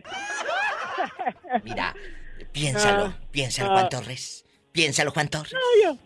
[1.64, 1.94] Mira,
[2.52, 3.74] piénsalo, Ah, piénsalo, ah.
[3.74, 4.44] Juan Torres.
[4.72, 5.52] Piénsalo, Juan Torres.
[5.52, 5.60] No,
[5.92, 5.98] yo,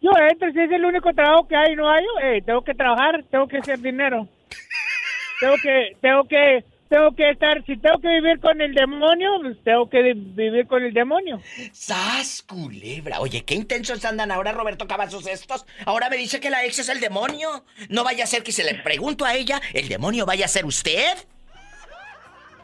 [0.00, 3.24] yo entro, si es el único trabajo que hay, no hay, eh, tengo que trabajar,
[3.30, 4.28] tengo que hacer dinero.
[5.40, 9.56] tengo que, tengo que, tengo que estar, si tengo que vivir con el demonio, pues
[9.64, 11.40] tengo que vi- vivir con el demonio.
[11.72, 13.20] ¡Sas, culebra!
[13.20, 15.64] Oye, qué intensos andan ahora Roberto Cavazos estos.
[15.86, 17.64] Ahora me dice que la ex es el demonio.
[17.88, 20.66] No vaya a ser que se le pregunto a ella, ¿el demonio vaya a ser
[20.66, 21.16] usted?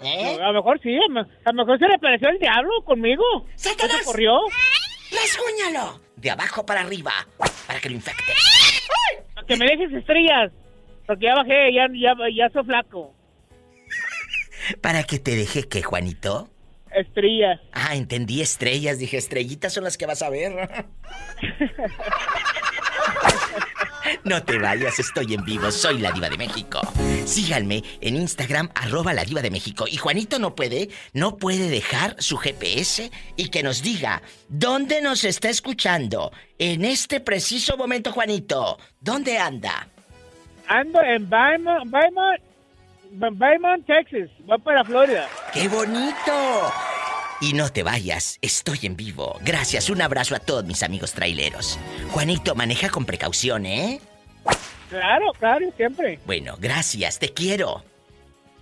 [0.03, 0.39] ¿Eh?
[0.41, 1.09] A lo mejor sí, a,
[1.53, 3.25] lo- mejor se le apareció el diablo conmigo.
[3.57, 3.97] ¡Satanás!
[3.99, 4.33] ¿Se corrió?
[5.11, 6.01] ¡Rasguñalo!
[6.17, 7.13] De abajo para arriba,
[7.67, 8.35] para que lo infecte.
[9.35, 10.53] Para que me dejes estrellas.
[11.07, 13.15] Porque ya bajé, ya, ya, ya soy flaco.
[14.81, 16.51] ¿Para que te deje qué, Juanito?
[16.95, 17.61] estrellas.
[17.73, 18.99] Ah, entendí estrellas.
[18.99, 20.69] Dije, estrellitas son las que vas a ver.
[24.25, 26.81] No te vayas, estoy en vivo, soy la diva de México.
[27.27, 29.85] Síganme en Instagram, arroba la diva de México.
[29.87, 35.25] Y Juanito no puede, no puede dejar su GPS y que nos diga dónde nos
[35.25, 38.79] está escuchando en este preciso momento, Juanito.
[39.01, 39.89] ¿Dónde anda?
[40.69, 42.43] Ando en Beaumont,
[43.19, 44.31] Beaumont, Texas.
[44.47, 45.27] Voy para Florida.
[45.53, 46.73] ¡Qué bonito!
[47.41, 49.39] Y no te vayas, estoy en vivo.
[49.45, 51.79] Gracias, un abrazo a todos mis amigos traileros.
[52.11, 54.01] Juanito, maneja con precaución, ¿eh?
[54.91, 56.19] Claro, claro, siempre.
[56.27, 57.85] Bueno, gracias, te quiero.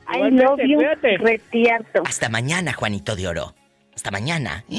[0.08, 0.80] I love you,
[1.18, 2.02] retierto.
[2.04, 3.54] Hasta mañana, Juanito de Oro.
[3.94, 4.64] Hasta mañana.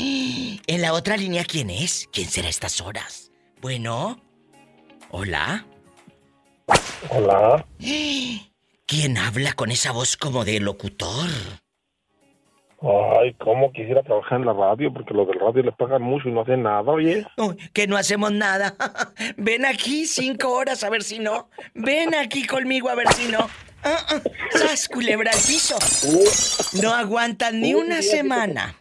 [0.70, 2.10] En la otra línea, ¿quién es?
[2.12, 3.32] ¿Quién será a estas horas?
[3.62, 4.20] Bueno.
[5.12, 5.66] Hola.
[7.10, 7.66] Hola.
[8.88, 11.28] ¿Quién habla con esa voz como de locutor?
[12.82, 16.32] Ay, cómo quisiera trabajar en la radio, porque los del radio les pagan mucho y
[16.32, 17.26] no hacen nada, oye.
[17.74, 18.76] Que no hacemos nada.
[19.38, 21.50] Ven aquí cinco horas a ver si no.
[21.74, 23.50] Ven aquí conmigo a ver si no.
[23.84, 24.22] Ah, ah,
[24.52, 25.76] ¡Sas, culebra al piso!
[26.82, 28.74] No aguantan ni una semana.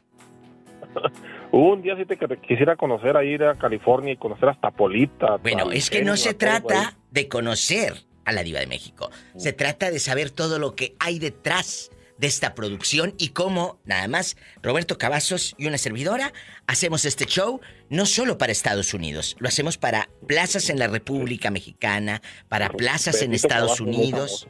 [1.51, 5.39] Un día sí te quisiera conocer a ir a California y conocer hasta Polita.
[5.39, 9.11] Bueno, es que no se trata de conocer a la diva de México.
[9.39, 14.09] Se trata de saber todo lo que hay detrás de esta producción y cómo, nada
[14.09, 16.33] más, Roberto Cavazos y una servidora
[16.66, 17.61] hacemos este show
[17.91, 23.20] no solo para Estados Unidos, lo hacemos para plazas en la República Mexicana, para plazas
[23.22, 24.49] en Estados Unidos.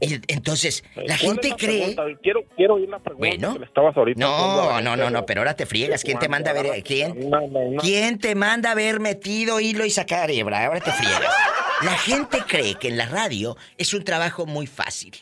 [0.00, 1.78] Y entonces, la ¿Cuál es gente cree...
[1.94, 2.02] pregunta?
[2.22, 3.52] Quiero, quiero oír la pregunta Bueno.
[3.52, 6.02] que le estabas ahorita No, no, no, no, pero ahora te friegas.
[6.02, 6.82] ¿Quién te manda a ver?
[6.82, 7.30] ¿Quién?
[7.80, 10.66] ¿Quién te manda a haber metido hilo y sacar hebra?
[10.66, 11.32] Ahora te friegas.
[11.82, 15.12] La gente cree que en la radio es un trabajo muy fácil.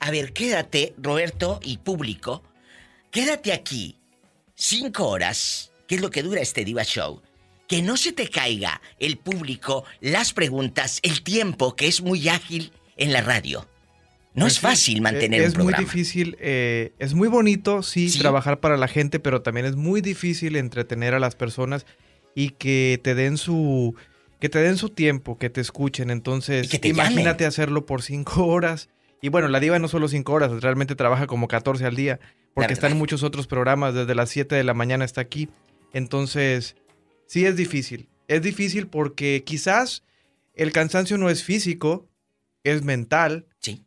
[0.00, 2.42] A ver, quédate, Roberto y público,
[3.10, 3.96] quédate aquí
[4.54, 7.22] cinco horas, que es lo que dura este Diva Show.
[7.68, 12.72] Que no se te caiga el público, las preguntas, el tiempo, que es muy ágil
[12.96, 13.68] en la radio.
[14.34, 15.92] No Pues es fácil mantener es, un es muy programa.
[15.92, 20.56] difícil, eh, es muy bonito, sí, trabajar para la gente, pero también es muy difícil
[20.56, 21.86] entretener a las personas
[22.34, 23.94] y que te den su,
[24.40, 26.10] que te den su tiempo, que te escuchen.
[26.10, 28.88] Entonces, que te imagínate hacerlo por cinco horas.
[29.22, 32.20] Y bueno, la diva no solo cinco horas, realmente trabaja como 14 al día,
[32.54, 35.50] porque está en muchos otros programas, desde las 7 de la mañana está aquí.
[35.92, 36.74] Entonces,
[37.26, 38.08] sí es difícil.
[38.28, 40.04] Es difícil porque quizás
[40.54, 42.08] el cansancio no es físico,
[42.64, 43.46] es mental.
[43.58, 43.84] Sí.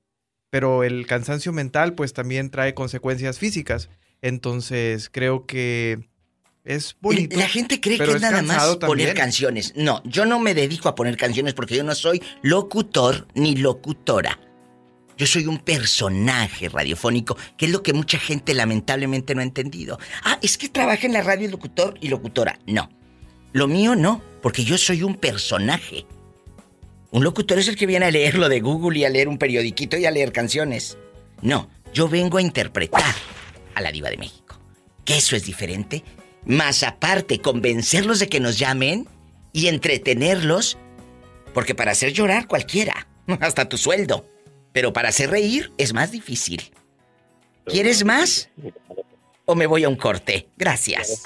[0.51, 3.89] Pero el cansancio mental pues también trae consecuencias físicas.
[4.21, 6.07] Entonces, creo que
[6.63, 7.37] es bonito.
[7.37, 9.73] La gente cree que es nada más poner canciones.
[9.75, 14.39] No, yo no me dedico a poner canciones porque yo no soy locutor ni locutora.
[15.17, 19.99] Yo soy un personaje radiofónico, que es lo que mucha gente lamentablemente no ha entendido.
[20.23, 22.59] Ah, es que trabaja en la radio locutor y locutora.
[22.65, 22.89] No.
[23.51, 26.07] Lo mío no, porque yo soy un personaje.
[27.11, 29.37] Un locutor es el que viene a leer lo de Google y a leer un
[29.37, 30.97] periodiquito y a leer canciones.
[31.43, 33.13] No, yo vengo a interpretar
[33.75, 34.57] a la diva de México.
[35.05, 36.03] Que eso es diferente.
[36.45, 39.07] Más aparte, convencerlos de que nos llamen
[39.51, 40.77] y entretenerlos.
[41.53, 43.07] Porque para hacer llorar cualquiera,
[43.39, 44.25] hasta tu sueldo.
[44.71, 46.73] Pero para hacer reír es más difícil.
[47.65, 48.49] ¿Quieres más?
[49.45, 50.49] ¿O me voy a un corte?
[50.57, 51.23] Gracias.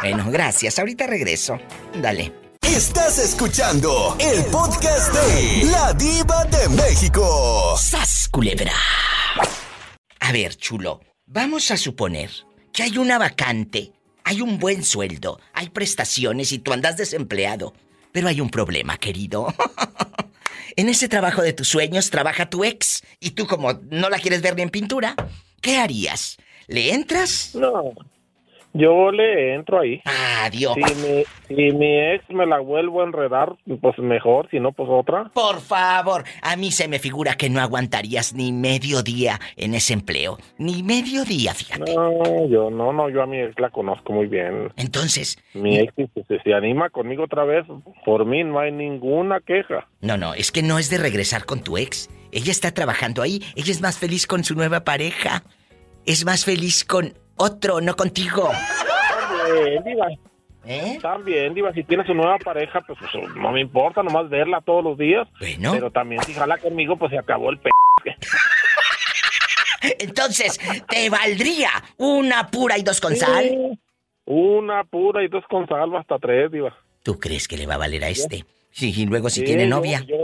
[0.00, 0.78] Bueno, gracias.
[0.78, 1.58] Ahorita regreso.
[2.00, 2.32] Dale.
[2.62, 7.76] Estás escuchando el podcast de La Diva de México.
[7.76, 8.72] ¡Sas, culebra!
[10.20, 12.30] A ver, chulo, vamos a suponer
[12.72, 13.92] que hay una vacante,
[14.24, 17.74] hay un buen sueldo, hay prestaciones y tú andas desempleado.
[18.12, 19.54] Pero hay un problema, querido.
[20.76, 24.42] en ese trabajo de tus sueños trabaja tu ex y tú como no la quieres
[24.42, 25.14] ver ni en pintura,
[25.60, 26.36] ¿qué harías?
[26.66, 27.54] ¿Le entras?
[27.54, 27.94] No.
[28.72, 30.00] Yo le entro ahí.
[30.04, 30.74] Ah, Dios.
[30.74, 34.88] Si mi, si mi ex me la vuelvo a enredar, pues mejor, si no, pues
[34.90, 35.24] otra.
[35.34, 39.92] Por favor, a mí se me figura que no aguantarías ni medio día en ese
[39.92, 40.38] empleo.
[40.58, 41.94] Ni medio día, fíjate.
[41.94, 44.72] No, yo no, no, yo a mi ex la conozco muy bien.
[44.76, 45.42] Entonces.
[45.54, 47.66] Mi ex, si se, se anima conmigo otra vez,
[48.04, 49.88] por mí no hay ninguna queja.
[50.00, 52.08] No, no, es que no es de regresar con tu ex.
[52.32, 53.42] Ella está trabajando ahí.
[53.56, 55.42] Ella es más feliz con su nueva pareja.
[56.06, 58.50] Es más feliz con otro, no contigo.
[59.48, 60.06] También, Diva.
[60.66, 60.98] ¿Eh?
[61.00, 62.98] También, Diva, si tiene su nueva pareja, pues
[63.36, 65.26] no me importa, nomás verla todos los días.
[65.40, 65.72] Bueno.
[65.72, 67.70] Pero también si jala conmigo, pues se acabó el p...
[69.98, 73.78] Entonces, ¿te valdría una pura y dos con sal?
[74.26, 76.76] Una pura y dos con sal, hasta tres, Diva.
[77.02, 78.44] ¿Tú crees que le va a valer a este?
[78.70, 80.00] Sí, y luego si Sí, tiene yo- novia.
[80.06, 80.16] yo-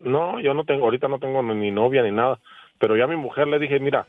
[0.00, 2.38] no, yo no tengo, ahorita no tengo ni novia ni nada.
[2.78, 4.06] Pero ya a mi mujer le dije, mira,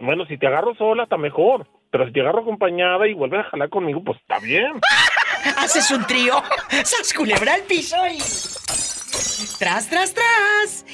[0.00, 3.50] bueno, si te agarro sola está mejor, pero si te agarro acompañada y vuelves a
[3.50, 4.80] jalar conmigo, pues está bien.
[5.58, 6.34] Haces un trío,
[6.68, 8.18] ¡sas culebra al piso y...
[9.58, 10.84] ¡Tras, tras, tras!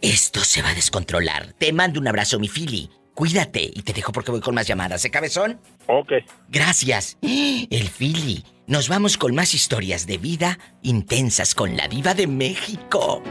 [0.00, 1.52] Esto se va a descontrolar.
[1.58, 2.88] Te mando un abrazo, mi Fili.
[3.14, 5.60] Cuídate y te dejo porque voy con más llamadas, ¿eh, cabezón?
[5.86, 6.12] Ok.
[6.48, 7.18] Gracias.
[7.22, 8.44] El Fili.
[8.66, 13.22] Nos vamos con más historias de vida intensas con la diva de México.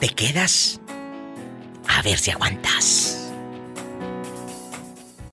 [0.00, 0.80] ¿Te quedas?
[1.88, 3.30] A ver si aguantas.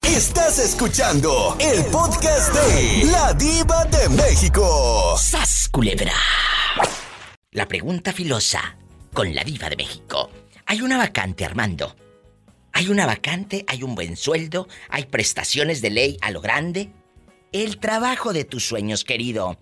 [0.02, 5.16] Estás escuchando el podcast de La Diva de México.
[5.18, 6.14] ¡Sas, culebra!
[7.52, 8.78] La pregunta filosa
[9.14, 10.30] con la diva de México.
[10.66, 11.96] Hay una vacante, Armando.
[12.74, 16.92] Hay una vacante, hay un buen sueldo, hay prestaciones de ley a lo grande.
[17.52, 19.58] El trabajo de tus sueños, querido.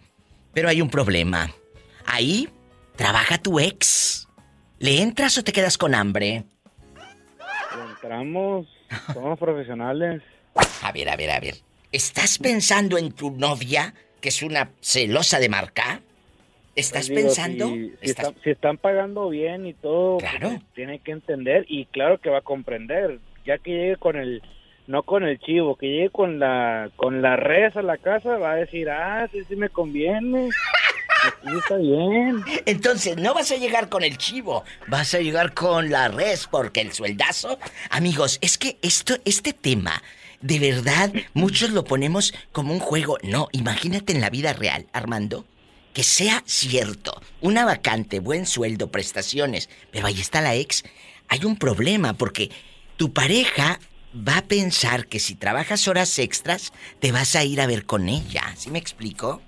[0.54, 1.54] Pero hay un problema.
[2.06, 2.50] Ahí
[2.96, 4.28] trabaja tu ex.
[4.80, 6.46] ¿Le entras o te quedas con hambre?
[8.04, 8.68] Entramos,
[9.14, 10.22] somos profesionales.
[10.82, 11.54] A ver, a ver, a ver.
[11.94, 16.02] ¿Estás pensando en tu novia, que es una celosa de marca?
[16.76, 17.68] ¿Estás Pues digo, pensando?
[17.70, 20.60] Si, si ¿Estás- están, si están pagando bien y todo, pues, Claro.
[20.76, 23.20] tiene que entender y claro que va a comprender.
[23.46, 24.42] Ya que llegue con el,
[24.88, 28.52] no con el chivo, que llegue con la, con la res a la casa, va
[28.52, 30.50] a decir, ah, sí, sí me conviene.
[31.58, 32.44] Está bien.
[32.66, 36.82] Entonces, no vas a llegar con el chivo, vas a llegar con la res, porque
[36.82, 37.60] el sueldazo.
[37.90, 40.02] Amigos, es que esto, este tema,
[40.42, 43.18] de verdad, muchos lo ponemos como un juego.
[43.24, 45.46] No, imagínate en la vida real, Armando,
[45.94, 47.22] que sea cierto.
[47.42, 50.84] Una vacante, buen sueldo, prestaciones, pero ahí está la ex.
[51.30, 52.52] Hay un problema, porque
[52.98, 53.80] tu pareja
[54.16, 58.10] va a pensar que si trabajas horas extras, te vas a ir a ver con
[58.10, 58.54] ella.
[58.56, 59.42] ¿Sí me explico?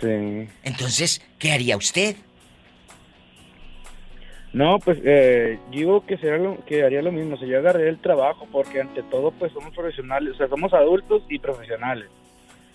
[0.00, 0.48] Sí.
[0.64, 2.16] Entonces, ¿qué haría usted?
[4.52, 7.88] No, pues eh, digo que, sería lo, que haría lo mismo, o sea, yo agarré
[7.88, 12.08] el trabajo porque ante todo pues somos profesionales, o sea, somos adultos y profesionales.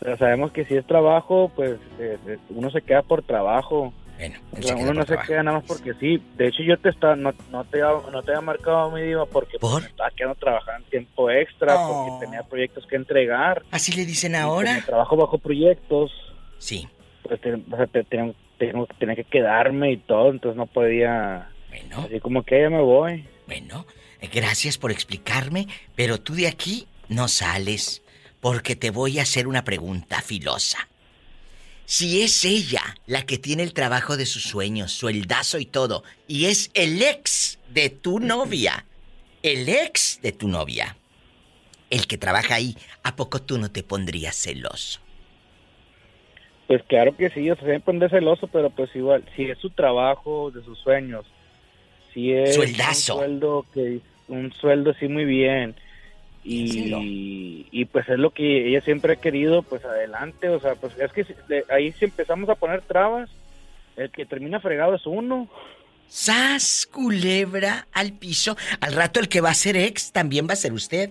[0.02, 3.94] O sea, sabemos que si es trabajo, pues eh, eh, uno se queda por trabajo.
[4.18, 6.22] Bueno, O sea, uno no se queda nada más porque sí.
[6.38, 9.58] De hecho, yo te está, no, no te no te había marcado mi diva porque
[9.58, 12.06] pues, me estaba quedando trabajando tiempo extra, Oh.
[12.10, 13.64] porque tenía proyectos que entregar.
[13.72, 14.84] ¿Así le dicen Y ahora?
[14.86, 16.12] trabajo bajo proyectos.
[16.60, 16.88] Sí.
[17.24, 17.40] Pues
[19.00, 21.50] tenía que quedarme y todo, entonces no podía.
[21.70, 22.02] Bueno.
[22.06, 23.26] Así como que ya me voy.
[23.48, 23.86] Bueno,
[24.20, 28.02] eh, gracias por explicarme, pero tú de aquí no sales,
[28.40, 30.88] porque te voy a hacer una pregunta filosa.
[31.86, 36.46] Si es ella la que tiene el trabajo de sus sueños, sueldazo y todo, y
[36.46, 38.86] es el ex de tu novia,
[39.44, 40.96] el ex de tu novia,
[41.90, 45.02] el que trabaja ahí, ¿a poco tú no te pondrías celoso?
[46.72, 50.52] Pues claro que sí, o sea, se celoso, pero pues igual, si es su trabajo,
[50.52, 51.26] de sus sueños,
[52.14, 53.16] si es Sueldazo.
[53.16, 54.00] un sueldo que
[54.30, 55.76] un sueldo así muy bien
[56.46, 60.98] y, y pues es lo que ella siempre ha querido, pues adelante, o sea, pues
[60.98, 63.30] es que de- ahí si empezamos a poner trabas,
[63.98, 65.50] el que termina fregado es uno.
[66.08, 68.56] ¡Sas, culebra al piso!
[68.80, 71.10] Al rato el que va a ser ex también va a ser usted.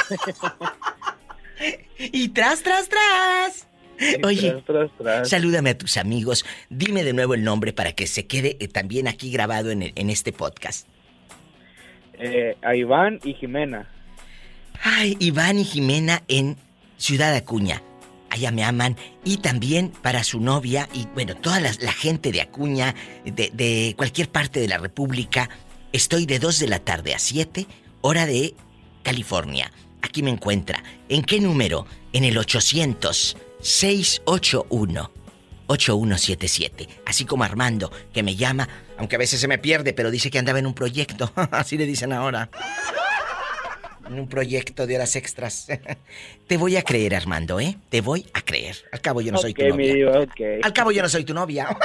[1.98, 3.67] y tras, tras, tras.
[4.24, 5.28] Oye, Tras, tras, tras.
[5.28, 6.44] salúdame a tus amigos.
[6.70, 9.92] Dime de nuevo el nombre para que se quede eh, también aquí grabado en, el-
[9.96, 10.86] en este podcast.
[12.14, 13.88] Eh, a Iván y Jimena.
[14.82, 16.56] Ay, Iván y Jimena en
[16.96, 17.82] Ciudad Acuña.
[18.30, 18.96] Allá me aman.
[19.24, 22.94] Y también para su novia y, bueno, toda la, la gente de Acuña,
[23.24, 25.48] de, de cualquier parte de la República.
[25.92, 27.66] Estoy de 2 de la tarde a 7,
[28.02, 28.54] hora de
[29.02, 29.72] California.
[30.02, 30.82] Aquí me encuentra.
[31.08, 31.86] ¿En qué número?
[32.12, 32.36] En el
[33.60, 35.10] 800-681.
[35.68, 36.88] 8177.
[37.06, 40.38] Así como Armando, que me llama, aunque a veces se me pierde, pero dice que
[40.38, 41.30] andaba en un proyecto.
[41.50, 42.48] Así le dicen ahora.
[44.06, 45.66] En un proyecto de horas extras.
[46.46, 47.76] Te voy a creer, Armando, ¿eh?
[47.90, 48.76] Te voy a creer.
[48.90, 49.94] Al cabo yo no soy tu novia.
[49.94, 50.26] diva.
[50.62, 51.68] Al cabo yo no soy tu novia.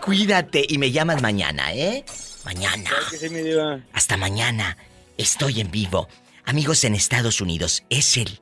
[0.00, 2.04] Cuídate y me llamas mañana, ¿eh?
[2.44, 2.84] Mañana.
[2.84, 3.80] Claro que sí, mi diva.
[3.92, 4.76] Hasta mañana.
[5.18, 6.08] Estoy en vivo.
[6.46, 8.38] Amigos en Estados Unidos, es el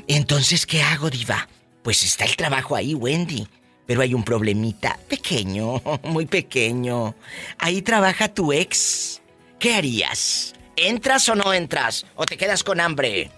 [0.07, 1.49] Entonces, ¿qué hago, diva?
[1.83, 3.49] Pues está el trabajo ahí, Wendy.
[3.87, 7.15] Pero hay un problemita pequeño, muy pequeño.
[7.59, 9.23] Ahí trabaja tu ex.
[9.59, 10.55] ¿Qué harías?
[10.87, 12.07] ¿Entras o no entras?
[12.15, 13.31] ¿O te quedas con hambre?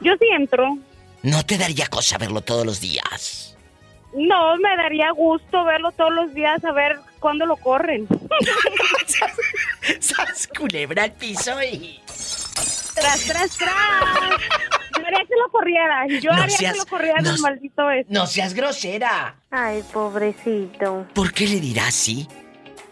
[0.00, 0.78] Yo sí entro.
[1.22, 3.56] ¿No te daría cosa verlo todos los días?
[4.14, 8.06] No, me daría gusto verlo todos los días a ver cuándo lo corren.
[10.00, 12.00] ¡Sas culebra al piso y...
[12.94, 13.74] ¡Tras, tras, tras!
[14.98, 16.06] Yo haría que lo corriera.
[16.20, 18.12] Yo No haría seas- que lo corriera no el maldito este.
[18.12, 19.36] No seas grosera.
[19.50, 21.06] Ay, pobrecito.
[21.14, 22.26] ¿Por qué le dirá así?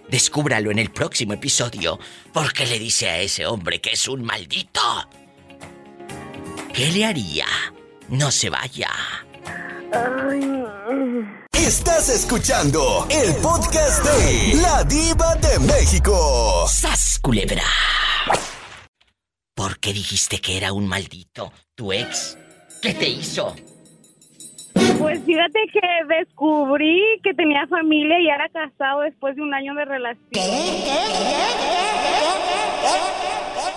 [0.09, 1.99] Descúbralo en el próximo episodio.
[2.33, 4.81] ¿Por qué le dice a ese hombre que es un maldito?
[6.73, 7.47] ¿Qué le haría?
[8.09, 8.91] No se vaya.
[11.53, 16.67] Estás escuchando el podcast de La Diva de México.
[16.69, 17.65] ¡Sas, culebra!
[19.55, 21.53] ¿Por qué dijiste que era un maldito?
[21.75, 22.37] ¿Tu ex?
[22.83, 23.55] ¿Qué te hizo?
[24.99, 29.85] Pues fíjate que descubrí que tenía familia y era casado después de un año de
[29.85, 30.29] relación.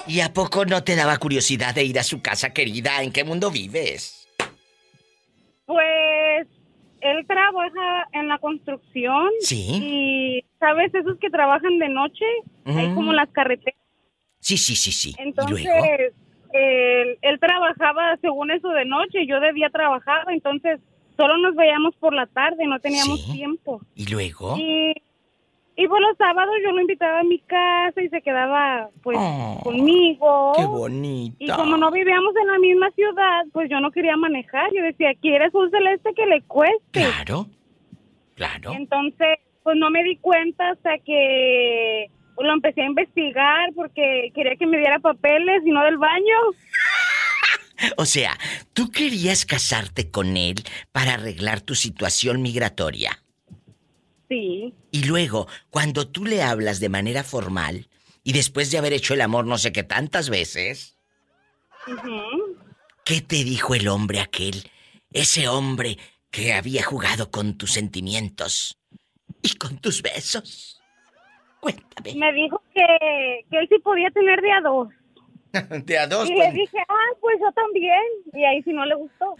[0.07, 3.01] ¿Y a poco no te daba curiosidad de ir a su casa, querida?
[3.03, 4.27] ¿En qué mundo vives?
[5.65, 6.47] Pues
[7.01, 9.29] él trabaja en la construcción.
[9.41, 9.67] Sí.
[9.81, 10.93] Y, ¿sabes?
[10.95, 12.25] Esos que trabajan de noche,
[12.65, 12.95] Mm.
[12.95, 13.79] como las carreteras.
[14.39, 15.13] Sí, sí, sí, sí.
[15.17, 16.13] ¿Y Entonces, luego?
[16.57, 20.79] Él, él trabajaba según eso de noche, yo de día trabajaba, entonces
[21.15, 23.81] solo nos veíamos por la tarde, no teníamos tiempo.
[23.95, 24.55] ¿Y luego?
[24.57, 24.93] Y,
[25.75, 29.59] y por los sábados yo lo invitaba a mi casa y se quedaba pues Oh,
[29.63, 30.53] conmigo.
[30.55, 31.35] ¡Qué bonita!
[31.39, 34.71] Y como no vivíamos en la misma ciudad, pues yo no quería manejar.
[34.73, 36.81] Yo decía, ¿quieres un celeste que le cueste?
[36.91, 37.47] Claro,
[38.35, 38.71] claro.
[38.73, 42.09] Entonces, pues no me di cuenta hasta que
[42.39, 46.35] lo empecé a investigar porque quería que me diera papeles y no del baño.
[47.95, 48.35] O sea,
[48.73, 53.23] tú querías casarte con él para arreglar tu situación migratoria.
[54.27, 54.73] Sí.
[54.89, 57.87] Y luego, cuando tú le hablas de manera formal
[58.23, 60.97] y después de haber hecho el amor no sé qué tantas veces,
[63.05, 64.71] ¿qué te dijo el hombre aquel?
[65.13, 65.97] Ese hombre
[66.31, 68.79] que había jugado con tus sentimientos
[69.41, 70.76] y con tus besos.
[72.15, 74.89] Me dijo que, que él sí podía tener de a dos.
[75.85, 78.01] De a dos, y pues, le dije, ah, pues yo también.
[78.33, 79.35] Y ahí sí no le gustó.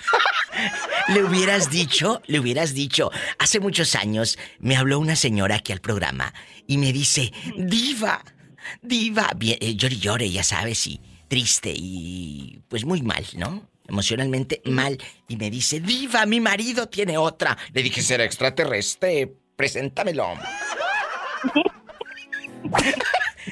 [1.14, 3.12] Le hubieras dicho, le hubieras dicho.
[3.40, 6.34] Hace muchos años me habló una señora aquí al programa
[6.66, 8.24] y me dice, diva,
[8.82, 13.68] diva, bien, eh, llore y llore, ya sabes, y triste y pues muy mal, ¿no?
[13.88, 14.98] Emocionalmente mal.
[15.28, 17.58] Y me dice, diva, mi marido tiene otra.
[17.74, 20.34] Le dije, será extraterrestre, preséntamelo.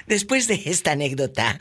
[0.08, 1.60] Después de esta anécdota,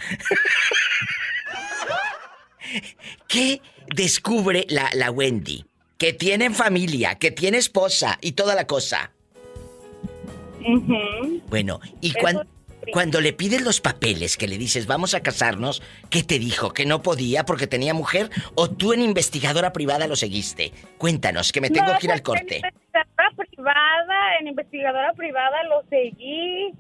[3.29, 3.61] ¿qué
[3.95, 5.65] descubre la, la Wendy?
[5.99, 9.13] Que tiene familia, que tiene esposa y toda la cosa.
[11.49, 12.49] Bueno, y Eso cuan-
[12.93, 16.73] cuando le pides los papeles, que le dices, vamos a casarnos, ¿qué te dijo?
[16.75, 18.31] ¿Que no podía porque tenía mujer?
[18.55, 20.73] ¿O tú en investigadora privada lo seguiste?
[20.99, 22.57] Cuéntanos, que me tengo No, que ir al corte.
[22.59, 26.73] En investigadora privada, en investigadora privada lo seguí.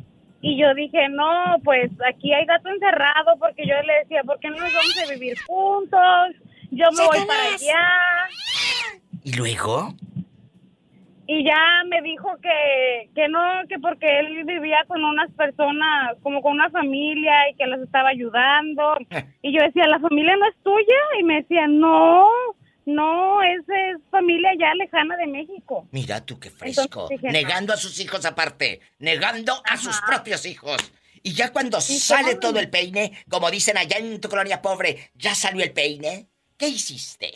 [0.46, 4.50] Y yo dije, no, pues aquí hay gato encerrado porque yo le decía, ¿por qué
[4.50, 6.36] no nos vamos a vivir juntos?
[6.70, 7.88] Yo me voy para allá.
[9.24, 9.94] ¿Y luego?
[11.26, 13.40] Y ya me dijo que, que no,
[13.70, 18.10] que porque él vivía con unas personas, como con una familia y que las estaba
[18.10, 18.98] ayudando.
[19.40, 21.00] Y yo decía, ¿la familia no es tuya?
[21.20, 22.28] Y me decía, no,
[22.84, 23.63] no, es
[24.14, 25.88] familia ya lejana de México.
[25.90, 27.08] Mira tú qué fresco.
[27.10, 28.80] Entonces negando a sus hijos aparte.
[28.98, 30.78] Negando a sus propios hijos.
[31.22, 35.10] Y ya cuando Sí, sale todo el peine, como dicen allá en tu colonia pobre,
[35.14, 36.28] ya salió el peine.
[36.56, 37.32] ¿Qué hiciste?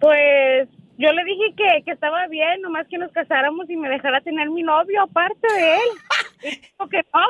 [0.00, 4.20] Pues yo le dije que, que estaba bien, nomás que nos casáramos y me dejara
[4.20, 5.90] tener mi novio aparte de él.
[6.90, 7.26] Que no.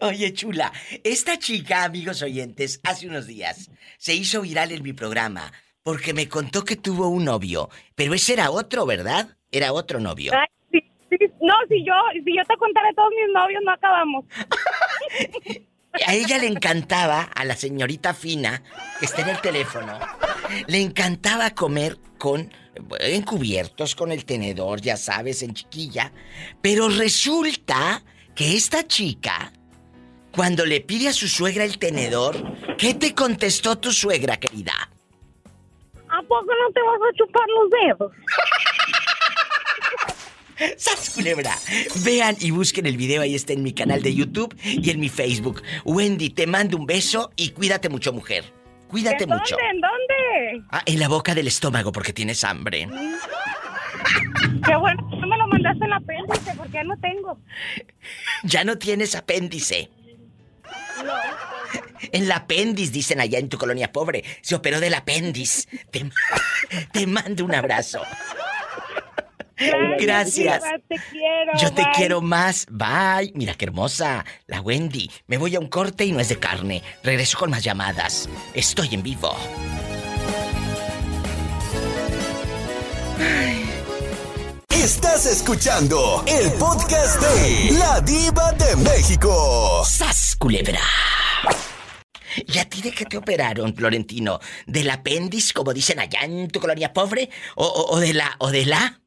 [0.08, 0.72] Oye, chula,
[1.04, 5.52] esta chica, amigos oyentes, hace unos días se hizo viral en mi programa
[5.88, 7.70] porque me contó que tuvo un novio.
[7.94, 9.38] Pero ese era otro, ¿verdad?
[9.50, 10.32] Era otro novio.
[10.34, 14.26] Ay, sí, sí, no, si yo, si yo te contara todos mis novios, no acabamos.
[16.06, 18.62] A ella le encantaba, a la señorita fina,
[19.00, 19.98] que está en el teléfono,
[20.66, 22.52] le encantaba comer con
[23.00, 26.12] encubiertos, con el tenedor, ya sabes, en chiquilla.
[26.60, 28.04] Pero resulta
[28.34, 29.54] que esta chica,
[30.32, 32.36] cuando le pide a su suegra el tenedor,
[32.76, 34.90] ¿qué te contestó tu suegra, querida?
[36.10, 38.12] ¿A poco no te vas a chupar los dedos?
[40.76, 41.52] ¡Sas, culebra!
[42.04, 45.08] Vean y busquen el video, ahí está en mi canal de YouTube y en mi
[45.08, 45.62] Facebook.
[45.84, 48.44] Wendy, te mando un beso y cuídate mucho, mujer.
[48.88, 49.54] Cuídate ¿En mucho.
[49.56, 49.70] dónde?
[49.70, 50.66] ¿En dónde?
[50.70, 52.88] Ah, en la boca del estómago porque tienes hambre.
[54.66, 57.38] Qué bueno, no me lo mandaste en el apéndice porque ya no tengo.
[58.44, 59.90] Ya no tienes apéndice.
[61.04, 61.12] No.
[62.12, 64.24] En la apéndice, dicen allá en tu colonia pobre.
[64.40, 65.68] Se operó del apéndice.
[65.90, 66.08] Te,
[66.92, 68.02] te mando un abrazo.
[69.98, 70.62] Gracias.
[70.62, 71.52] Diva, Te quiero.
[71.60, 71.92] Yo te bye.
[71.96, 72.66] quiero más.
[72.70, 73.32] Bye.
[73.34, 74.24] Mira qué hermosa.
[74.46, 75.10] La Wendy.
[75.26, 76.82] Me voy a un corte y no es de carne.
[77.02, 78.28] Regreso con más llamadas.
[78.54, 79.36] Estoy en vivo.
[84.82, 89.82] Estás escuchando el podcast de La Diva de México.
[89.84, 90.80] ¡Sas, culebra!
[92.46, 94.38] ¿Y a ti de qué te operaron, Florentino?
[94.66, 97.28] ¿Del apéndice, como dicen allá en tu colonia pobre?
[97.56, 98.36] ¿O, o- o de la...
[98.38, 99.00] o de la...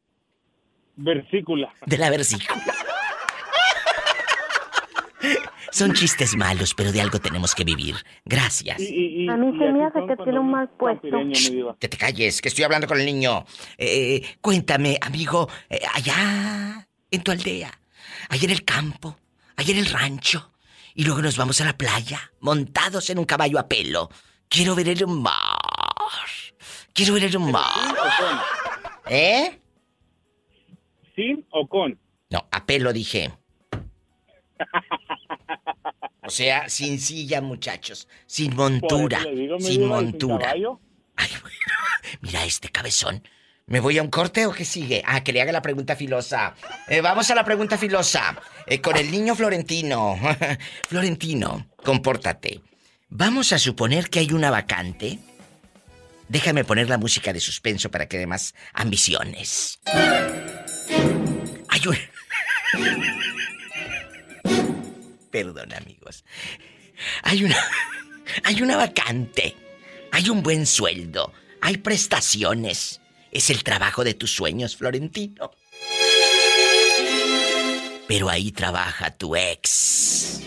[0.97, 1.73] Versícula.
[1.85, 2.75] de la vesícula?
[5.71, 7.95] Son chistes malos, pero de algo tenemos que vivir.
[8.25, 8.77] Gracias.
[8.77, 11.07] A mí se me hace que tiene un mal puesto.
[11.79, 13.45] Que te calles, que estoy hablando con el niño.
[13.77, 17.71] Eh, cuéntame, amigo, eh, allá en tu aldea,
[18.29, 19.17] allá en el campo,
[19.55, 20.51] allá en el rancho,
[20.93, 24.09] y luego nos vamos a la playa, montados en un caballo a pelo.
[24.49, 25.31] Quiero ver el mar.
[26.93, 27.95] Quiero ver el mar.
[29.09, 29.57] ¿Eh?
[31.15, 31.97] ¿Sin o con?
[32.29, 33.31] No, a pelo dije.
[36.23, 38.07] O sea, sin silla, muchachos.
[38.27, 39.23] Sin montura.
[39.23, 40.45] Digo, sin diva, ¿y sin montura.
[40.45, 40.79] caballo?
[42.21, 43.23] Mira este cabezón.
[43.65, 45.01] ¿Me voy a un corte o qué sigue?
[45.05, 46.55] Ah, que le haga la pregunta filosa.
[46.87, 48.37] Eh, vamos a la pregunta filosa.
[48.67, 50.19] Eh, con el niño Florentino.
[50.87, 52.61] Florentino, compórtate.
[53.09, 55.19] Vamos a suponer que hay una vacante.
[56.27, 59.79] Déjame poner la música de suspenso para que dé más ambiciones.
[61.69, 61.81] Hay.
[65.31, 66.23] Perdón, amigos.
[67.23, 67.57] Hay una...
[68.43, 69.55] Hay una vacante.
[70.11, 71.33] Hay un buen sueldo.
[71.61, 73.01] Hay prestaciones.
[73.31, 75.51] Es el trabajo de tus sueños, Florentino.
[78.07, 80.41] Pero ahí trabaja tu ex.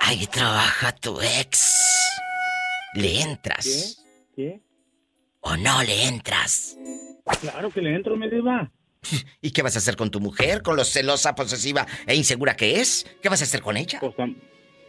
[0.00, 2.20] Ahí trabaja tu ex.
[2.94, 4.04] ¿Le entras?
[4.34, 4.60] ¿Qué?
[5.40, 6.76] ¿O no le entras?
[7.40, 8.70] Claro que le entro, mi diva.
[9.40, 10.62] ¿Y qué vas a hacer con tu mujer?
[10.62, 13.06] ¿Con lo celosa, posesiva e insegura que es?
[13.22, 13.98] ¿Qué vas a hacer con ella?
[14.00, 14.36] Pues tam-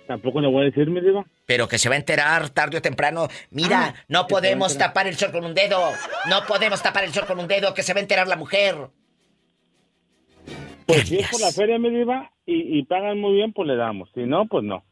[0.07, 1.25] tampoco le voy a decir, mi diva.
[1.45, 3.27] Pero que se va a enterar tarde o temprano.
[3.51, 5.91] Mira, Ah, no a podemos tapar el sol con un dedo.
[6.29, 8.75] No podemos tapar el sol con un dedo, que se va a enterar la mujer.
[10.85, 13.75] Pues si es por la feria, mi diva, y, y pagan muy bien, pues le
[13.75, 14.09] damos.
[14.15, 14.83] Si no, pues no.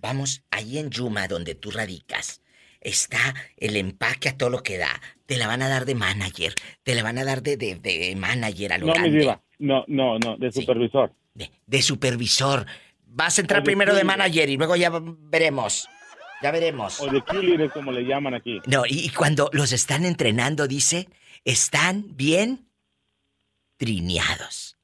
[0.00, 2.40] Vamos, ahí en Yuma, donde tú radicas,
[2.80, 5.00] está el empaque a todo lo que da.
[5.26, 6.54] Te la van a dar de manager.
[6.82, 9.18] Te la van a dar de, de, de manager a lo No, mi grande.
[9.18, 9.42] diva.
[9.58, 11.12] No, no, no, de supervisor.
[11.66, 12.66] De supervisor.
[13.06, 15.88] Vas a entrar O primero de manager y luego ya veremos.
[16.42, 17.00] Ya veremos.
[17.00, 18.60] O de killer, como le llaman aquí.
[18.66, 21.08] No, y, y cuando los están entrenando, dice,
[21.44, 22.68] están bien
[23.76, 24.76] trineados.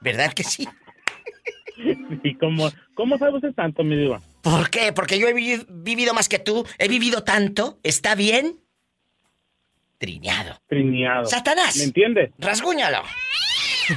[0.00, 0.68] ¿Verdad que sí?
[2.24, 4.20] ¿Y cómo, cómo sabe usted tanto, mi diva?
[4.42, 4.92] ¿Por qué?
[4.92, 8.58] Porque yo he vi- vivido más que tú, he vivido tanto, ¿está bien?
[9.98, 10.58] Trineado.
[10.66, 11.26] Trineado.
[11.26, 11.76] ¡Satanás!
[11.76, 12.32] ¿Me entiende?
[12.38, 13.02] ¡Rasguñalo!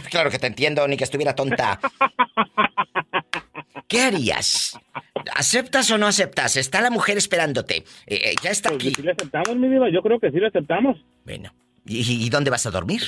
[0.09, 1.79] Claro que te entiendo, ni que estuviera tonta.
[3.87, 4.77] ¿Qué harías?
[5.35, 6.57] ¿Aceptas o no aceptas?
[6.57, 7.77] Está la mujer esperándote.
[8.07, 8.91] Eh, eh, ya está aquí.
[8.95, 9.89] ¿Sí le aceptamos, mi diva?
[9.91, 10.97] Yo creo que sí le aceptamos.
[11.25, 11.53] Bueno.
[11.85, 13.01] ¿Y, y dónde vas a dormir?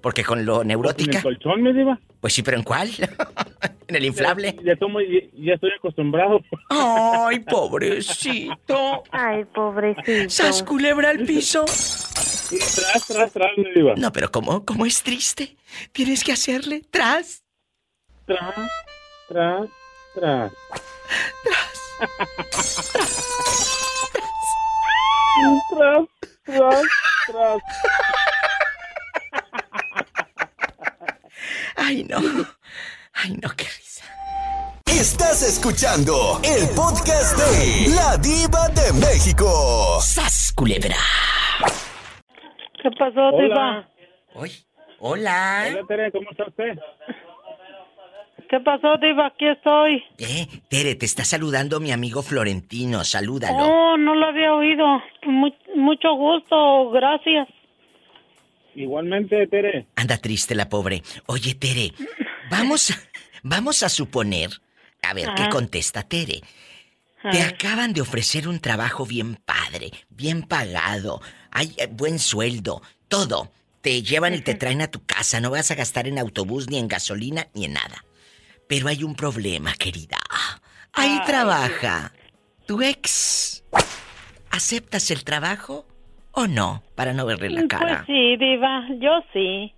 [0.00, 1.10] Porque con lo neurótica.
[1.10, 1.98] ¿En el colchón, mi diva?
[2.20, 2.90] Pues sí, pero ¿en cuál?
[3.88, 4.56] ¿En el inflable?
[4.64, 6.40] Ya, tomo, ya, ya estoy acostumbrado.
[6.70, 9.02] Ay, pobrecito.
[9.10, 10.30] Ay, pobrecito.
[10.30, 11.64] ¡Sas culebra al piso!
[11.64, 13.94] Tras, tras, tras, mi diva.
[13.96, 14.64] No, pero ¿cómo?
[14.64, 15.56] ¿Cómo es triste?
[15.92, 17.44] Tienes que hacerle tras.
[18.26, 18.54] Tras,
[19.28, 19.68] tras,
[20.14, 20.52] tras.
[25.70, 26.06] Tras,
[26.46, 26.82] tras,
[27.26, 27.62] tras.
[31.90, 32.18] Ay, no.
[33.14, 34.04] Ay, no, qué risa.
[34.86, 39.98] Estás escuchando el podcast de La Diva de México.
[40.00, 40.94] ¡Sas, culebra!
[42.80, 43.42] ¿Qué pasó, Hola.
[43.42, 43.88] Diva?
[44.34, 44.52] Hoy.
[45.00, 45.64] Hola.
[45.72, 46.78] Hola, Tere, ¿cómo está usted?
[48.48, 49.26] ¿Qué pasó, Diva?
[49.26, 50.04] Aquí estoy.
[50.18, 53.02] Eh, Tere, te está saludando mi amigo Florentino.
[53.02, 53.64] Salúdalo.
[53.66, 54.86] Oh, no lo había oído.
[55.26, 57.48] Mu- mucho gusto, gracias.
[58.74, 59.86] Igualmente, Tere.
[59.96, 61.02] Anda triste la pobre.
[61.26, 61.92] Oye, Tere,
[62.50, 62.92] vamos,
[63.42, 64.50] vamos a suponer.
[65.02, 66.42] A ver, ¿qué contesta Tere?
[67.30, 71.20] Te acaban de ofrecer un trabajo bien padre, bien pagado,
[71.50, 73.52] hay eh, buen sueldo, todo.
[73.82, 76.78] Te llevan y te traen a tu casa, no vas a gastar en autobús, ni
[76.78, 78.04] en gasolina, ni en nada.
[78.68, 80.18] Pero hay un problema, querida.
[80.92, 81.26] Ahí Ay.
[81.26, 82.12] trabaja
[82.66, 83.64] tu ex.
[84.50, 85.86] ¿Aceptas el trabajo
[86.32, 86.82] o no?
[86.94, 88.04] Para no verle la Pues cara.
[88.06, 89.72] sí, Diva, yo sí.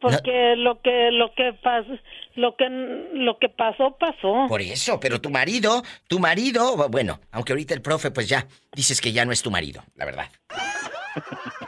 [0.00, 1.92] Porque lo que lo que pasó
[2.34, 2.68] lo que
[3.12, 4.46] lo que pasó pasó.
[4.48, 9.00] Por eso, pero tu marido, tu marido, bueno, aunque ahorita el profe pues ya dices
[9.00, 10.26] que ya no es tu marido, la verdad.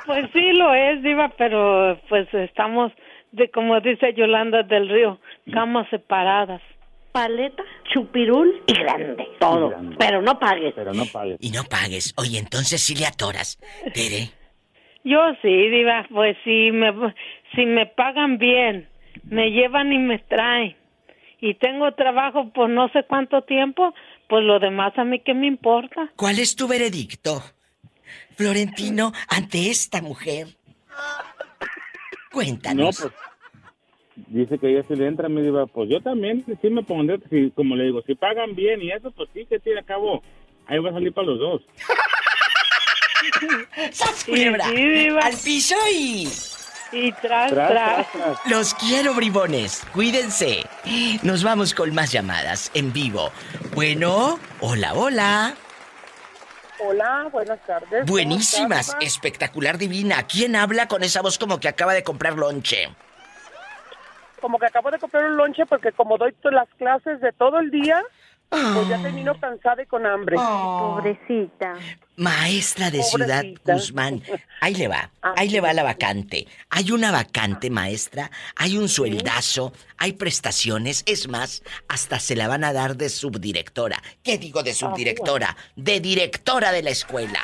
[0.06, 2.90] Pues sí lo es, Diva, pero pues estamos
[3.32, 5.18] de como dice Yolanda del Río,
[5.52, 6.62] camas separadas.
[7.12, 7.62] Paleta,
[7.92, 9.28] chupirul y grande.
[9.38, 9.72] Todo.
[9.98, 10.72] Pero no pagues.
[10.74, 11.36] Pero no pagues.
[11.40, 12.14] Y no pagues.
[12.16, 13.58] Oye, entonces sí le atoras.
[13.92, 14.30] Tere,
[15.04, 16.90] Yo sí, Diva, pues si me,
[17.54, 18.88] si me pagan bien,
[19.24, 20.76] me llevan y me traen,
[21.40, 23.92] y tengo trabajo por no sé cuánto tiempo,
[24.28, 26.10] pues lo demás a mí qué me importa.
[26.16, 27.42] ¿cuál es tu veredicto?
[28.36, 30.46] Florentino, ante esta mujer.
[32.30, 33.00] Cuéntanos.
[33.00, 33.31] No, pues.
[34.14, 35.66] Dice que ella sí le entra, me diva.
[35.66, 39.10] Pues yo también, sí me pondré, si, como le digo, si pagan bien y eso,
[39.12, 40.22] pues sí, que tiene a cabo.
[40.66, 41.62] Ahí va a salir para los dos.
[43.92, 44.64] ¡Sas, culebra!
[44.66, 45.20] sí, Diva.
[45.20, 46.28] ¡Al piso y...
[46.94, 48.38] Y tras, Tras, tras.
[48.50, 49.82] Los quiero, bribones.
[49.94, 50.62] Cuídense.
[51.22, 53.30] Nos vamos con más llamadas en vivo.
[53.74, 55.54] Bueno, hola, hola.
[56.78, 57.88] Hola, buenas tardes.
[57.88, 60.26] ¿Cómo Buenísimas, estás, espectacular, divina.
[60.26, 62.88] ¿Quién habla con esa voz como que acaba de comprar lonche?
[64.42, 67.70] Como que acabo de comprar un lonche porque como doy las clases de todo el
[67.70, 68.02] día,
[68.50, 69.02] pues ya Ah.
[69.02, 70.36] termino cansada y con hambre.
[70.36, 71.74] Pobrecita.
[72.16, 73.44] Maestra de Ciudad.
[73.64, 74.20] Guzmán.
[74.60, 76.46] Ahí le va, ahí le va la vacante.
[76.68, 82.64] Hay una vacante, maestra, hay un sueldazo, hay prestaciones, es más, hasta se la van
[82.64, 84.02] a dar de subdirectora.
[84.22, 85.56] ¿Qué digo de subdirectora?
[85.76, 87.40] De directora de la escuela.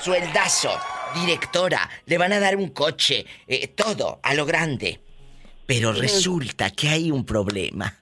[0.00, 0.70] Sueldazo,
[1.14, 5.00] directora, le van a dar un coche, eh, todo, a lo grande.
[5.68, 7.92] Pero resulta que hay un problema.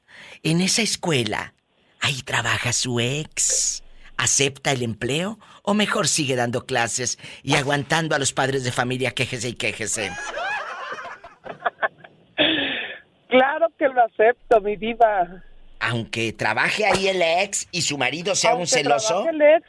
[0.44, 1.52] En esa escuela,
[2.01, 3.82] ahí trabaja su ex.
[4.16, 9.10] ¿Acepta el empleo o mejor sigue dando clases y aguantando a los padres de familia
[9.10, 10.12] quéjese y quéjese?
[13.28, 15.43] Claro que lo acepto, mi diva.
[15.80, 19.28] Aunque trabaje ahí el ex y su marido sea un celoso.
[19.28, 19.68] el ex,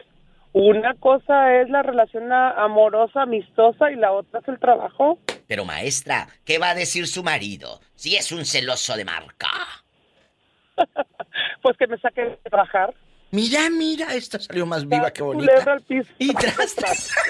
[0.54, 5.18] una cosa es la relación amorosa, amistosa y la otra es el trabajo.
[5.48, 9.50] Pero maestra, ¿qué va a decir su marido si es un celoso de marca?
[11.62, 12.94] Pues que me saque de trabajar.
[13.32, 15.72] Mira, mira, esta salió más viva que bonita.
[15.72, 16.10] al piso.
[16.18, 17.12] Y tras, tras.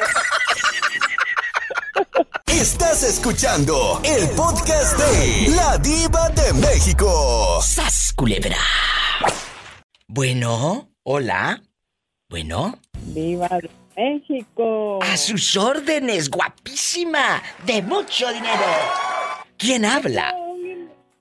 [2.47, 7.59] Estás escuchando el podcast de La Diva de México.
[7.61, 8.57] ¡Sas, culebra!
[10.07, 11.61] Bueno, hola.
[12.29, 13.49] Bueno, Viva
[13.97, 14.99] México.
[15.01, 18.63] a sus órdenes, guapísima, de mucho dinero.
[19.57, 20.33] ¿Quién habla?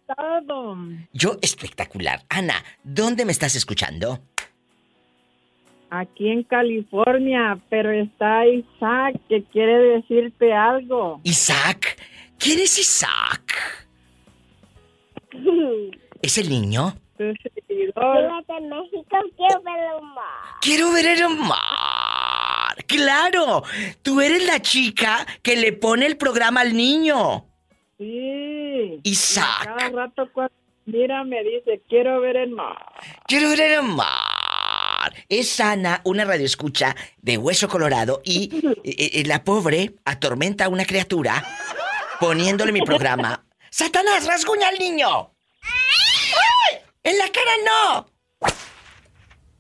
[0.07, 0.77] Todo.
[1.13, 2.23] Yo espectacular.
[2.29, 4.21] Ana, ¿dónde me estás escuchando?
[5.91, 11.21] Aquí en California, pero está Isaac que quiere decirte algo.
[11.25, 11.97] Isaac.
[12.39, 13.87] ¿Quién es Isaac?
[16.23, 16.95] ¿Es el niño?
[17.17, 17.33] Tu
[17.67, 18.45] seguidor.
[18.47, 20.59] de México, quiero verlo más.
[20.61, 22.56] Quiero ver el mar.
[22.87, 23.63] Claro,
[24.03, 27.47] tú eres la chica que le pone el programa al niño.
[27.99, 29.01] Sí.
[29.03, 29.63] Isaac.
[29.63, 30.55] Y Cada rato cuando
[30.85, 32.77] mira me dice, quiero ver el mar.
[33.27, 35.15] Quiero ver el mar.
[35.29, 38.51] Es Ana, una radioescucha de Hueso Colorado y
[38.85, 41.43] eh, eh, la pobre atormenta a una criatura
[42.21, 43.45] poniéndole mi programa.
[43.71, 45.33] ¡Satanás, rasguña al niño!
[45.63, 46.79] ¡Ay!
[47.03, 48.16] ¡En la cara no!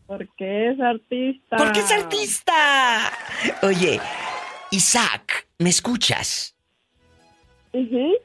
[0.06, 1.56] Porque es artista.
[1.56, 3.12] ¡Porque es artista!
[3.62, 4.00] Oye,
[4.70, 6.56] Isaac, ¿me escuchas?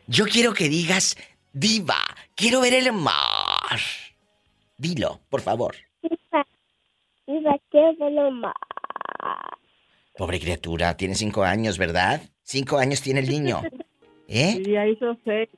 [0.07, 1.17] Yo quiero que digas,
[1.51, 1.99] diva,
[2.35, 3.79] quiero ver el mar.
[4.77, 5.75] Dilo, por favor.
[7.27, 8.53] Viva, quiero verlo más.
[10.15, 12.21] Pobre criatura, tiene cinco años, ¿verdad?
[12.43, 13.61] Cinco años tiene el niño.
[14.27, 14.61] ¿Eh?
[14.65, 15.49] Y ya hizo seis.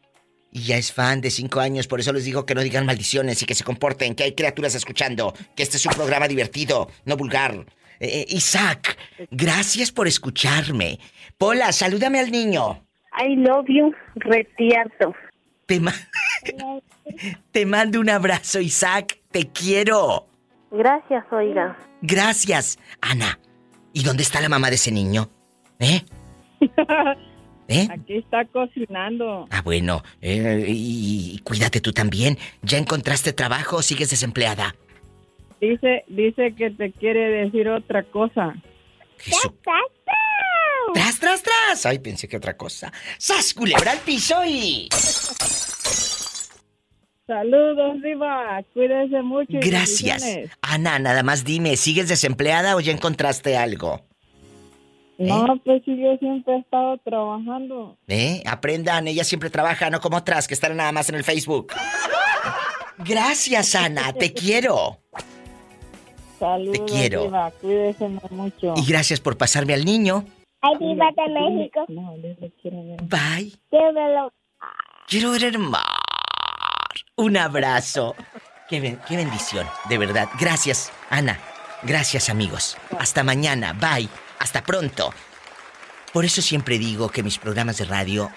[0.55, 3.41] Y ya es fan de cinco años, por eso les digo que no digan maldiciones
[3.41, 7.17] y que se comporten, que hay criaturas escuchando, que este es un programa divertido, no
[7.17, 7.55] vulgar.
[7.99, 8.97] Eh, eh, Isaac,
[9.31, 10.99] gracias por escucharme.
[11.39, 12.85] Pola, salúdame al niño.
[13.17, 15.15] I love you, retierto.
[15.65, 15.93] Te, ma-
[17.51, 19.21] te mando un abrazo, Isaac.
[19.31, 20.27] Te quiero.
[20.69, 21.75] Gracias, oiga.
[22.03, 22.77] Gracias.
[23.01, 23.39] Ana,
[23.91, 25.29] ¿y dónde está la mamá de ese niño?
[25.79, 26.01] ¿Eh?
[27.73, 27.87] ¿Eh?
[27.91, 29.47] Aquí está cocinando.
[29.51, 30.03] Ah, bueno.
[30.21, 32.37] eh, y, y cuídate tú también.
[32.61, 34.75] ¿Ya encontraste trabajo o sigues desempleada?
[35.61, 38.53] Dice, dice que te quiere decir otra cosa.
[40.93, 41.85] ¡Tras, tras, tras!
[41.85, 42.91] Ay, pensé que otra cosa.
[43.17, 44.89] ¡Sas, culebra al piso y...
[47.25, 48.61] Saludos, Diva.
[48.73, 49.53] Cuídese mucho.
[49.53, 50.23] y Gracias.
[50.61, 54.01] Ana, nada más dime, ¿sigues desempleada o ya encontraste algo?
[55.17, 57.97] No, pues sí, yo siempre he estado trabajando.
[58.07, 58.41] ¿Eh?
[58.45, 61.71] Aprendan, ella siempre trabaja, no como otras que están nada más en el Facebook.
[62.97, 64.97] Gracias, Ana, te quiero.
[66.39, 67.23] Saludos, quiero.
[67.23, 67.51] Diva.
[67.61, 68.73] Cuídese mucho.
[68.75, 70.25] Y gracias por pasarme al niño.
[70.61, 71.85] Ay, Diva de México.
[71.89, 73.01] No, yo le quiero ver.
[73.03, 73.53] Bye.
[73.71, 74.31] Llévelo.
[75.07, 75.83] Quiero ver el mar.
[77.15, 78.15] Un abrazo.
[78.69, 80.27] Qué, ben- qué bendición, de verdad.
[80.39, 81.39] Gracias, Ana.
[81.83, 82.77] Gracias, amigos.
[82.97, 83.73] Hasta mañana.
[83.73, 84.09] Bye.
[84.43, 85.13] Hasta pronto.
[86.11, 88.29] Por eso siempre digo que mis programas de radio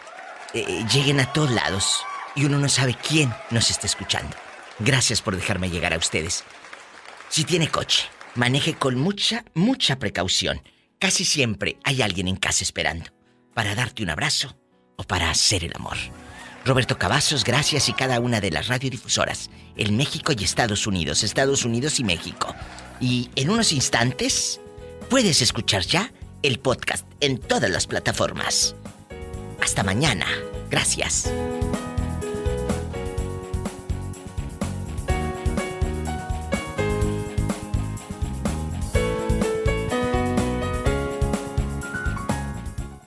[0.55, 2.05] eh, eh, lleguen a todos lados
[2.37, 4.37] y uno no sabe quién nos está escuchando.
[4.79, 6.45] Gracias por dejarme llegar a ustedes.
[7.29, 8.05] Si tiene coche,
[8.37, 10.63] maneje con mucha, mucha precaución.
[11.01, 13.11] Casi siempre hay alguien en casa esperando
[13.53, 14.57] para darte un abrazo
[14.95, 15.97] o para hacer el amor.
[16.65, 21.65] Roberto Cavazos, gracias y cada una de las radiodifusoras en México y Estados Unidos, Estados
[21.65, 22.55] Unidos y México.
[23.01, 24.61] Y en unos instantes
[25.09, 26.13] puedes escuchar ya
[26.43, 28.75] el podcast en todas las plataformas.
[29.61, 30.27] Hasta mañana.
[30.71, 31.31] Gracias.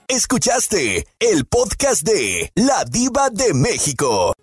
[0.08, 4.34] Escuchaste el podcast de La Diva de México.